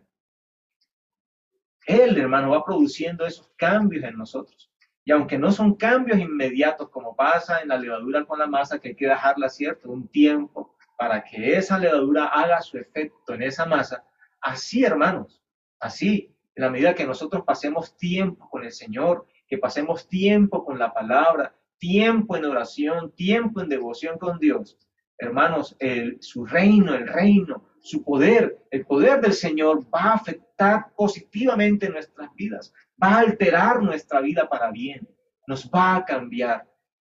Él, 1.87 2.19
hermano, 2.19 2.51
va 2.51 2.63
produciendo 2.63 3.25
esos 3.25 3.51
cambios 3.57 4.05
en 4.05 4.19
nosotros. 4.19 4.74
Y 5.05 5.13
aunque 5.13 5.39
no 5.39 5.53
son 5.53 5.75
cambios 5.75 6.19
inmediatos 6.19 6.89
como 6.89 7.15
pasa 7.15 7.61
en 7.61 7.69
la 7.69 7.79
levadura 7.79 8.25
con 8.25 8.39
la 8.39 8.47
masa, 8.47 8.79
que 8.79 8.89
hay 8.89 8.95
que 8.97 9.07
dejarla, 9.07 9.49
¿cierto? 9.49 9.91
Un 9.91 10.09
tiempo 10.09 10.75
para 10.97 11.23
que 11.23 11.57
esa 11.57 11.79
levadura 11.79 12.27
haga 12.27 12.61
su 12.63 12.79
efecto 12.79 13.35
en 13.35 13.43
esa 13.43 13.67
masa. 13.67 14.05
Así, 14.41 14.85
hermanos, 14.85 15.43
así, 15.79 16.35
en 16.55 16.63
la 16.63 16.71
medida 16.71 16.95
que 16.95 17.07
nosotros 17.07 17.45
pasemos 17.45 17.97
tiempo 17.97 18.49
con 18.49 18.65
el 18.65 18.73
Señor, 18.73 19.27
que 19.47 19.59
pasemos 19.59 20.09
tiempo 20.09 20.65
con 20.65 20.79
la 20.79 20.93
palabra, 20.93 21.55
tiempo 21.79 22.37
en 22.37 22.47
oración, 22.47 23.13
tiempo 23.13 23.61
en 23.61 23.69
devoción 23.69 24.19
con 24.19 24.39
Dios, 24.39 24.79
hermanos, 25.19 25.77
el, 25.79 26.19
su 26.21 26.47
reino, 26.47 26.95
el 26.95 27.07
reino, 27.07 27.65
su 27.81 28.03
poder, 28.03 28.65
el 28.71 28.87
poder 28.87 29.21
del 29.21 29.35
Señor 29.35 29.85
va 29.95 30.05
a 30.05 30.15
afectar 30.15 30.93
positivamente 30.97 31.89
nuestras 31.89 32.33
vidas, 32.35 32.73
va 33.03 33.17
a 33.17 33.19
alterar 33.21 33.83
nuestra 33.83 34.21
vida 34.21 34.49
para 34.49 34.71
bien, 34.71 35.09
nos 35.47 35.71
va 35.71 35.97
a 35.97 36.05
cambiar 36.05 36.67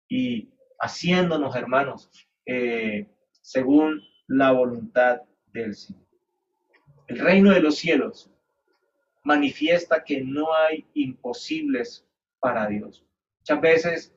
y 0.09 0.51
haciéndonos, 0.79 1.55
hermanos, 1.57 2.11
eh, 2.45 3.09
según 3.41 4.03
la 4.27 4.53
voluntad 4.53 5.23
del 5.47 5.75
Señor. 5.75 6.05
El 7.07 7.19
reino 7.21 7.53
de 7.53 7.61
los 7.61 7.77
cielos 7.77 8.31
manifiesta 9.23 10.03
que 10.05 10.21
no 10.23 10.55
hay 10.55 10.85
imposibles 10.95 12.07
para 12.41 12.67
Dios. 12.67 13.05
Muchas 13.41 13.61
veces 13.61 14.15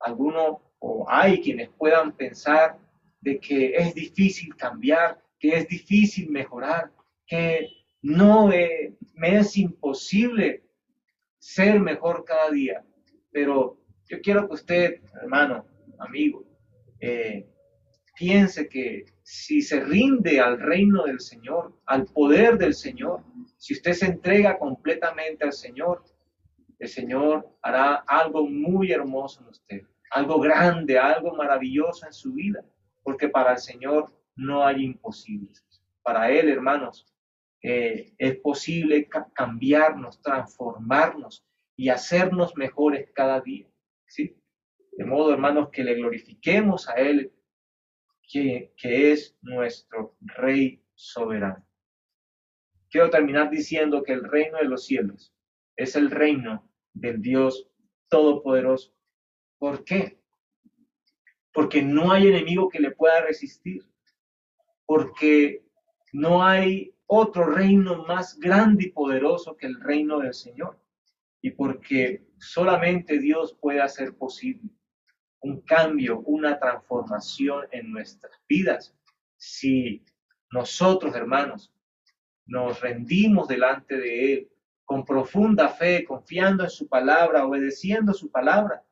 alguno 0.00 0.62
o 0.78 1.06
hay 1.08 1.40
quienes 1.40 1.68
puedan 1.70 2.12
pensar 2.12 2.78
de 3.20 3.38
que 3.38 3.74
es 3.74 3.94
difícil 3.94 4.56
cambiar, 4.56 5.22
que 5.38 5.56
es 5.56 5.68
difícil 5.68 6.30
mejorar, 6.30 6.90
que 7.26 7.68
no 8.02 8.48
me 8.48 8.96
es 9.38 9.56
imposible 9.58 10.62
ser 11.40 11.80
mejor 11.80 12.24
cada 12.24 12.50
día. 12.50 12.84
Pero 13.32 13.80
yo 14.08 14.20
quiero 14.20 14.46
que 14.46 14.54
usted, 14.54 15.00
hermano, 15.20 15.64
amigo, 15.98 16.44
eh, 17.00 17.48
piense 18.14 18.68
que 18.68 19.06
si 19.22 19.62
se 19.62 19.80
rinde 19.80 20.40
al 20.40 20.60
reino 20.60 21.04
del 21.04 21.20
Señor, 21.20 21.80
al 21.86 22.04
poder 22.04 22.58
del 22.58 22.74
Señor, 22.74 23.24
si 23.56 23.74
usted 23.74 23.92
se 23.92 24.06
entrega 24.06 24.58
completamente 24.58 25.44
al 25.44 25.52
Señor, 25.52 26.04
el 26.78 26.88
Señor 26.88 27.48
hará 27.62 27.96
algo 28.06 28.46
muy 28.46 28.92
hermoso 28.92 29.42
en 29.42 29.48
usted, 29.48 29.82
algo 30.10 30.40
grande, 30.40 30.98
algo 30.98 31.34
maravilloso 31.34 32.06
en 32.06 32.12
su 32.12 32.32
vida, 32.32 32.64
porque 33.02 33.28
para 33.28 33.52
el 33.52 33.58
Señor 33.58 34.12
no 34.36 34.66
hay 34.66 34.84
imposibles. 34.84 35.64
Para 36.02 36.30
Él, 36.30 36.48
hermanos, 36.48 37.06
eh, 37.62 38.14
es 38.18 38.36
posible 38.36 39.08
cambiarnos, 39.34 40.20
transformarnos 40.22 41.46
y 41.76 41.88
hacernos 41.90 42.56
mejores 42.56 43.10
cada 43.14 43.40
día. 43.40 43.68
¿sí? 44.06 44.36
De 44.92 45.04
modo, 45.04 45.32
hermanos, 45.32 45.68
que 45.70 45.84
le 45.84 45.94
glorifiquemos 45.94 46.88
a 46.88 46.94
Él, 46.94 47.32
que, 48.22 48.72
que 48.76 49.12
es 49.12 49.36
nuestro 49.42 50.16
Rey 50.20 50.82
soberano. 50.94 51.66
Quiero 52.90 53.10
terminar 53.10 53.50
diciendo 53.50 54.02
que 54.02 54.12
el 54.12 54.24
reino 54.24 54.58
de 54.58 54.64
los 54.64 54.84
cielos 54.84 55.34
es 55.76 55.96
el 55.96 56.10
reino 56.10 56.68
del 56.92 57.22
Dios 57.22 57.68
Todopoderoso. 58.08 58.92
¿Por 59.58 59.84
qué? 59.84 60.18
Porque 61.52 61.82
no 61.82 62.10
hay 62.10 62.26
enemigo 62.26 62.68
que 62.68 62.80
le 62.80 62.90
pueda 62.90 63.20
resistir. 63.22 63.84
Porque 64.86 65.64
no 66.12 66.42
hay 66.42 66.92
otro 67.12 67.44
reino 67.44 68.04
más 68.04 68.38
grande 68.38 68.84
y 68.84 68.92
poderoso 68.92 69.56
que 69.56 69.66
el 69.66 69.80
reino 69.80 70.20
del 70.20 70.32
Señor. 70.32 70.78
Y 71.42 71.50
porque 71.50 72.24
solamente 72.38 73.18
Dios 73.18 73.58
puede 73.60 73.80
hacer 73.80 74.16
posible 74.16 74.70
un 75.40 75.60
cambio, 75.62 76.20
una 76.20 76.60
transformación 76.60 77.66
en 77.72 77.90
nuestras 77.90 78.32
vidas. 78.48 78.94
Si 79.36 80.04
nosotros, 80.52 81.16
hermanos, 81.16 81.74
nos 82.46 82.80
rendimos 82.80 83.48
delante 83.48 83.96
de 83.96 84.32
Él 84.32 84.48
con 84.84 85.04
profunda 85.04 85.68
fe, 85.68 86.04
confiando 86.04 86.62
en 86.62 86.70
su 86.70 86.88
palabra, 86.88 87.44
obedeciendo 87.44 88.14
su 88.14 88.30
palabra, 88.30 88.84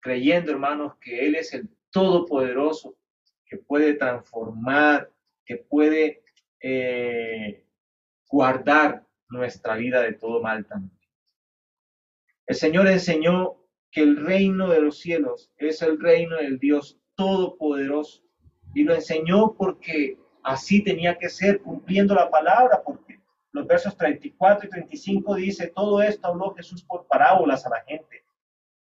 creyendo, 0.00 0.50
hermanos, 0.50 0.96
que 1.00 1.26
Él 1.26 1.36
es 1.36 1.54
el 1.54 1.68
Todopoderoso, 1.92 2.96
que 3.44 3.56
puede 3.56 3.94
transformar, 3.94 5.12
que 5.44 5.58
puede 5.58 6.24
eh, 6.60 7.64
guardar 8.28 9.06
nuestra 9.28 9.76
vida 9.76 10.02
de 10.02 10.12
todo 10.12 10.42
mal 10.42 10.66
también. 10.66 10.98
El 12.46 12.56
Señor 12.56 12.88
enseñó 12.88 13.56
que 13.90 14.02
el 14.02 14.24
reino 14.24 14.68
de 14.68 14.80
los 14.80 14.98
cielos 14.98 15.52
es 15.56 15.82
el 15.82 16.00
reino 16.00 16.36
del 16.36 16.58
Dios 16.58 16.98
Todopoderoso 17.14 18.22
y 18.74 18.84
lo 18.84 18.94
enseñó 18.94 19.54
porque 19.54 20.18
así 20.42 20.82
tenía 20.82 21.18
que 21.18 21.28
ser, 21.28 21.60
cumpliendo 21.60 22.14
la 22.14 22.30
palabra, 22.30 22.82
porque 22.84 23.20
los 23.52 23.66
versos 23.66 23.96
34 23.96 24.66
y 24.66 24.70
35 24.70 25.34
dice, 25.34 25.66
todo 25.68 26.02
esto 26.02 26.28
habló 26.28 26.54
Jesús 26.54 26.82
por 26.84 27.06
parábolas 27.06 27.66
a 27.66 27.70
la 27.70 27.82
gente 27.84 28.24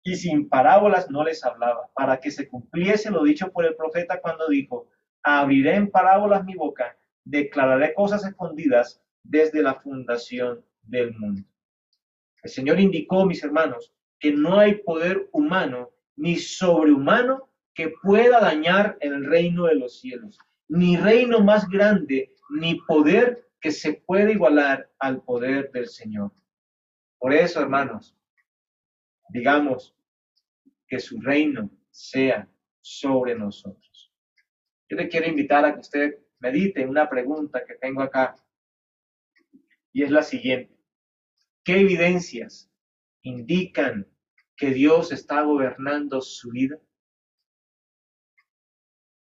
y 0.02 0.16
sin 0.16 0.48
parábolas 0.48 1.10
no 1.10 1.24
les 1.24 1.44
hablaba, 1.44 1.90
para 1.94 2.20
que 2.20 2.30
se 2.30 2.48
cumpliese 2.48 3.10
lo 3.10 3.24
dicho 3.24 3.50
por 3.52 3.64
el 3.64 3.74
profeta 3.74 4.20
cuando 4.20 4.48
dijo, 4.48 4.86
abriré 5.22 5.74
en 5.74 5.90
parábolas 5.90 6.44
mi 6.44 6.54
boca 6.54 6.96
declararé 7.24 7.94
cosas 7.94 8.24
escondidas 8.24 9.02
desde 9.22 9.62
la 9.62 9.74
fundación 9.74 10.64
del 10.82 11.14
mundo. 11.14 11.42
El 12.42 12.50
Señor 12.50 12.80
indicó, 12.80 13.26
mis 13.26 13.42
hermanos, 13.44 13.92
que 14.18 14.32
no 14.32 14.58
hay 14.58 14.76
poder 14.76 15.28
humano 15.32 15.90
ni 16.16 16.36
sobrehumano 16.36 17.48
que 17.74 17.92
pueda 18.02 18.40
dañar 18.40 18.98
el 19.00 19.24
reino 19.24 19.64
de 19.66 19.76
los 19.76 20.00
cielos, 20.00 20.38
ni 20.68 20.96
reino 20.96 21.40
más 21.40 21.68
grande, 21.68 22.34
ni 22.50 22.74
poder 22.82 23.48
que 23.60 23.70
se 23.70 23.94
pueda 23.94 24.30
igualar 24.30 24.90
al 24.98 25.22
poder 25.22 25.70
del 25.72 25.88
Señor. 25.88 26.32
Por 27.18 27.32
eso, 27.32 27.60
hermanos, 27.60 28.16
digamos 29.28 29.94
que 30.88 30.98
su 30.98 31.20
reino 31.20 31.70
sea 31.90 32.48
sobre 32.80 33.34
nosotros. 33.34 34.12
Yo 34.88 34.96
le 34.96 35.08
quiero 35.08 35.28
invitar 35.28 35.64
a 35.64 35.74
que 35.74 35.80
usted 35.80 36.18
medite 36.40 36.86
una 36.86 37.08
pregunta 37.08 37.64
que 37.64 37.74
tengo 37.74 38.02
acá 38.02 38.34
y 39.92 40.02
es 40.02 40.10
la 40.10 40.22
siguiente. 40.22 40.76
¿Qué 41.64 41.80
evidencias 41.80 42.70
indican 43.22 44.06
que 44.56 44.70
Dios 44.70 45.12
está 45.12 45.42
gobernando 45.42 46.20
su 46.20 46.50
vida? 46.50 46.78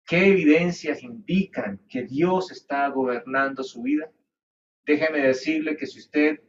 ¿Qué 0.05 0.27
evidencias 0.27 1.03
indican 1.03 1.79
que 1.89 2.03
Dios 2.03 2.51
está 2.51 2.87
gobernando 2.89 3.63
su 3.63 3.81
vida? 3.81 4.11
Déjeme 4.85 5.19
decirle 5.19 5.75
que 5.75 5.85
si 5.85 5.99
usted 5.99 6.41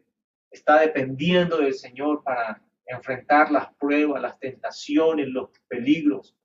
está 0.51 0.81
dependiendo 0.81 1.59
del 1.59 1.75
Señor 1.75 2.23
para 2.23 2.63
enfrentar 2.87 3.51
las 3.51 3.75
pruebas, 3.75 4.23
las 4.23 4.39
tentaciones, 4.39 5.29
los 5.29 5.51
peligros, 5.69 6.37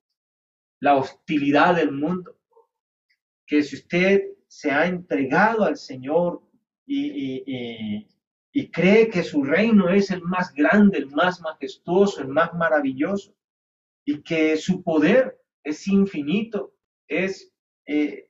la 0.80 0.96
hostilidad 0.96 1.76
del 1.76 1.92
mundo, 1.92 2.38
que 3.46 3.64
si 3.64 3.76
usted 3.76 4.24
se 4.48 4.72
ha 4.72 4.86
entregado 4.86 5.64
al 5.64 5.78
Señor 5.78 6.42
y, 6.86 8.08
cree 8.72 9.10
que 9.10 9.24
su 9.24 9.44
reino 9.44 9.90
es 9.90 10.12
el 10.12 10.22
más 10.22 10.54
grande, 10.54 10.98
el 10.98 11.10
más 11.12 11.42
majestuoso, 11.42 12.22
el 12.22 12.28
más 12.28 12.54
maravilloso, 12.54 13.36
y 14.06 14.22
que 14.22 14.58
su 14.58 14.84
poder 14.84 15.40
es 15.64 15.88
infinito, 15.88 16.76
es, 17.08 17.52
eh, 17.86 18.30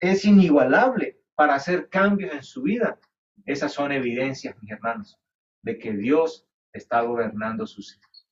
es 0.00 0.24
inigualable 0.24 1.20
para 1.34 1.54
hacer 1.54 1.88
cambios 1.88 2.32
en 2.32 2.42
su 2.42 2.62
vida. 2.62 2.98
Esas 3.44 3.72
son 3.72 3.92
evidencias, 3.92 4.56
mis 4.60 4.70
hermanos, 4.70 5.18
de 5.62 5.78
que 5.78 5.92
Dios 5.92 6.46
está 6.72 7.02
gobernando 7.02 7.66
sus 7.66 7.96
hijos. 7.96 8.28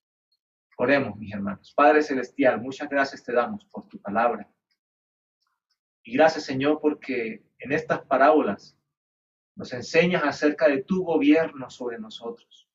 Oremos, 0.76 1.16
mis 1.16 1.32
hermanos. 1.32 1.72
Padre 1.76 2.02
Celestial, 2.02 2.60
muchas 2.60 2.88
gracias 2.88 3.22
te 3.22 3.32
damos 3.32 3.64
por 3.66 3.86
tu 3.88 4.00
palabra. 4.00 4.48
Y 6.04 6.12
gracias, 6.12 6.44
Señor, 6.44 6.80
porque 6.80 7.42
en 7.58 7.72
estas 7.72 8.02
parábolas 8.02 8.78
nos 9.56 9.72
enseñas 9.72 10.22
acerca 10.22 10.68
de 10.68 10.82
tu 10.82 11.02
gobierno 11.02 11.70
sobre 11.70 11.98
nosotros. 11.98 12.68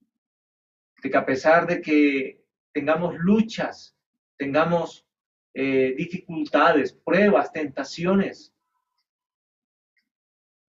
De 1.03 1.11
que 1.11 1.17
a 1.17 1.25
pesar 1.25 1.67
de 1.67 1.79
que 1.79 2.43
tengamos 2.73 3.15
luchas, 3.19 3.95
tengamos 4.35 5.07
eh, 5.53 5.93
dificultades, 5.95 6.91
pruebas, 6.91 7.53
tentaciones, 7.53 8.53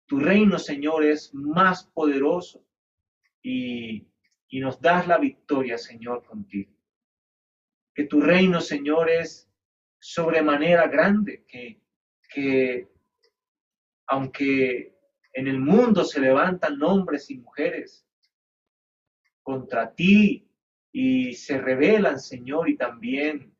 tu 0.07 0.19
reino, 0.19 0.57
Señor, 0.57 1.05
es 1.05 1.33
más 1.35 1.83
poderoso 1.83 2.65
y, 3.43 4.07
y 4.47 4.59
nos 4.59 4.81
das 4.81 5.07
la 5.07 5.19
victoria, 5.19 5.77
Señor, 5.77 6.25
contigo. 6.25 6.73
Que 7.93 8.05
tu 8.05 8.19
reino, 8.19 8.61
Señor, 8.61 9.11
es 9.11 9.47
sobremanera 9.99 10.87
grande, 10.87 11.45
que, 11.47 11.81
que 12.27 12.87
aunque 14.07 14.95
en 15.33 15.47
el 15.47 15.59
mundo 15.59 16.03
se 16.03 16.19
levantan 16.19 16.81
hombres 16.81 17.29
y 17.29 17.37
mujeres 17.37 18.05
contra 19.43 19.93
ti 19.93 20.49
y 20.91 21.33
se 21.33 21.59
rebelan, 21.59 22.19
Señor, 22.19 22.69
y 22.69 22.77
también 22.77 23.55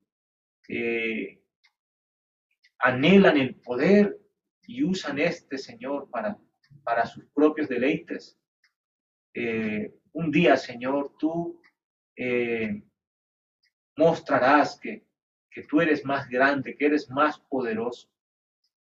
eh, 0.69 1.41
anhelan 2.80 3.38
el 3.38 3.56
poder 3.56 4.19
y 4.63 4.84
usan 4.84 5.19
este 5.19 5.58
Señor 5.58 6.10
para, 6.10 6.38
para 6.84 7.06
sus 7.06 7.25
propios 7.27 7.69
deleites. 7.69 8.39
Eh, 9.34 9.93
un 10.13 10.32
día, 10.32 10.58
Señor, 10.58 11.15
tú 11.19 11.62
eh, 12.15 12.82
mostrarás 13.95 14.80
que, 14.80 15.06
que 15.51 15.63
tú 15.63 15.80
eres 15.80 16.03
más 16.03 16.27
grande, 16.27 16.75
que 16.75 16.88
eres 16.88 17.10
más 17.10 17.39
poderoso 17.39 18.10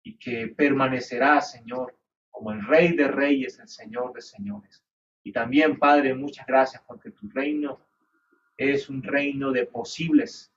y 0.09 0.17
que 0.17 0.47
permanecerás, 0.47 1.51
Señor, 1.51 1.95
como 2.31 2.51
el 2.51 2.65
Rey 2.65 2.95
de 2.95 3.07
Reyes, 3.07 3.59
el 3.59 3.67
Señor 3.67 4.11
de 4.13 4.21
Señores. 4.21 4.83
Y 5.23 5.31
también, 5.31 5.77
Padre, 5.77 6.15
muchas 6.15 6.47
gracias 6.47 6.81
porque 6.87 7.11
tu 7.11 7.29
reino 7.29 7.79
es 8.57 8.89
un 8.89 9.03
reino 9.03 9.51
de 9.51 9.67
posibles, 9.67 10.51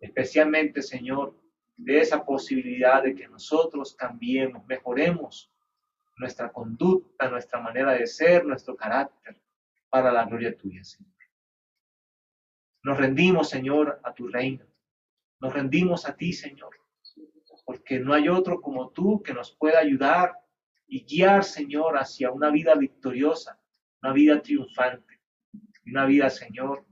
especialmente, 0.00 0.80
Señor, 0.80 1.38
de 1.76 2.00
esa 2.00 2.24
posibilidad 2.24 3.02
de 3.02 3.14
que 3.14 3.28
nosotros 3.28 3.94
cambiemos, 3.94 4.64
mejoremos 4.66 5.52
nuestra 6.16 6.50
conducta, 6.50 7.28
nuestra 7.28 7.60
manera 7.60 7.92
de 7.92 8.06
ser, 8.06 8.46
nuestro 8.46 8.74
carácter, 8.74 9.38
para 9.90 10.10
la 10.10 10.24
gloria 10.24 10.56
tuya, 10.56 10.82
Señor. 10.82 11.12
Nos 12.84 12.96
rendimos, 12.96 13.50
Señor, 13.50 14.00
a 14.02 14.14
tu 14.14 14.28
reino. 14.28 14.64
Nos 15.40 15.52
rendimos 15.52 16.06
a 16.06 16.16
ti, 16.16 16.32
Señor, 16.32 16.74
porque 17.68 18.00
no 18.00 18.14
hay 18.14 18.30
otro 18.30 18.62
como 18.62 18.88
tú 18.92 19.22
que 19.22 19.34
nos 19.34 19.54
pueda 19.54 19.80
ayudar 19.80 20.32
y 20.86 21.04
guiar, 21.04 21.44
Señor, 21.44 21.98
hacia 21.98 22.30
una 22.30 22.48
vida 22.48 22.74
victoriosa, 22.74 23.60
una 24.02 24.14
vida 24.14 24.40
triunfante, 24.40 25.20
una 25.84 26.06
vida, 26.06 26.30
Señor, 26.30 26.86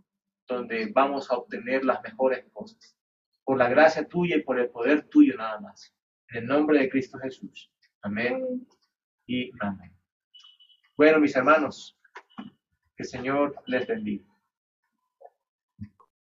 donde 0.47 0.93
vamos 0.93 1.31
a 1.31 1.37
obtener 1.37 1.83
las 1.83 2.03
mejores 2.03 2.45
cosas 2.53 2.95
por 3.43 3.57
la 3.57 3.71
gracia 3.71 4.07
tuya 4.07 4.37
y 4.37 4.43
por 4.43 4.61
el 4.61 4.69
poder 4.69 5.09
tuyo 5.09 5.35
nada 5.39 5.59
más. 5.61 5.97
En 6.29 6.43
el 6.43 6.47
nombre 6.47 6.79
de 6.79 6.91
Cristo 6.91 7.19
Jesús. 7.21 7.73
Amén 8.03 8.69
y 9.25 9.51
amén. 9.61 9.97
Bueno, 10.95 11.21
mis 11.21 11.35
hermanos, 11.35 11.99
que 12.37 13.03
el 13.03 13.09
Señor 13.09 13.55
les 13.65 13.87
bendiga. 13.87 14.36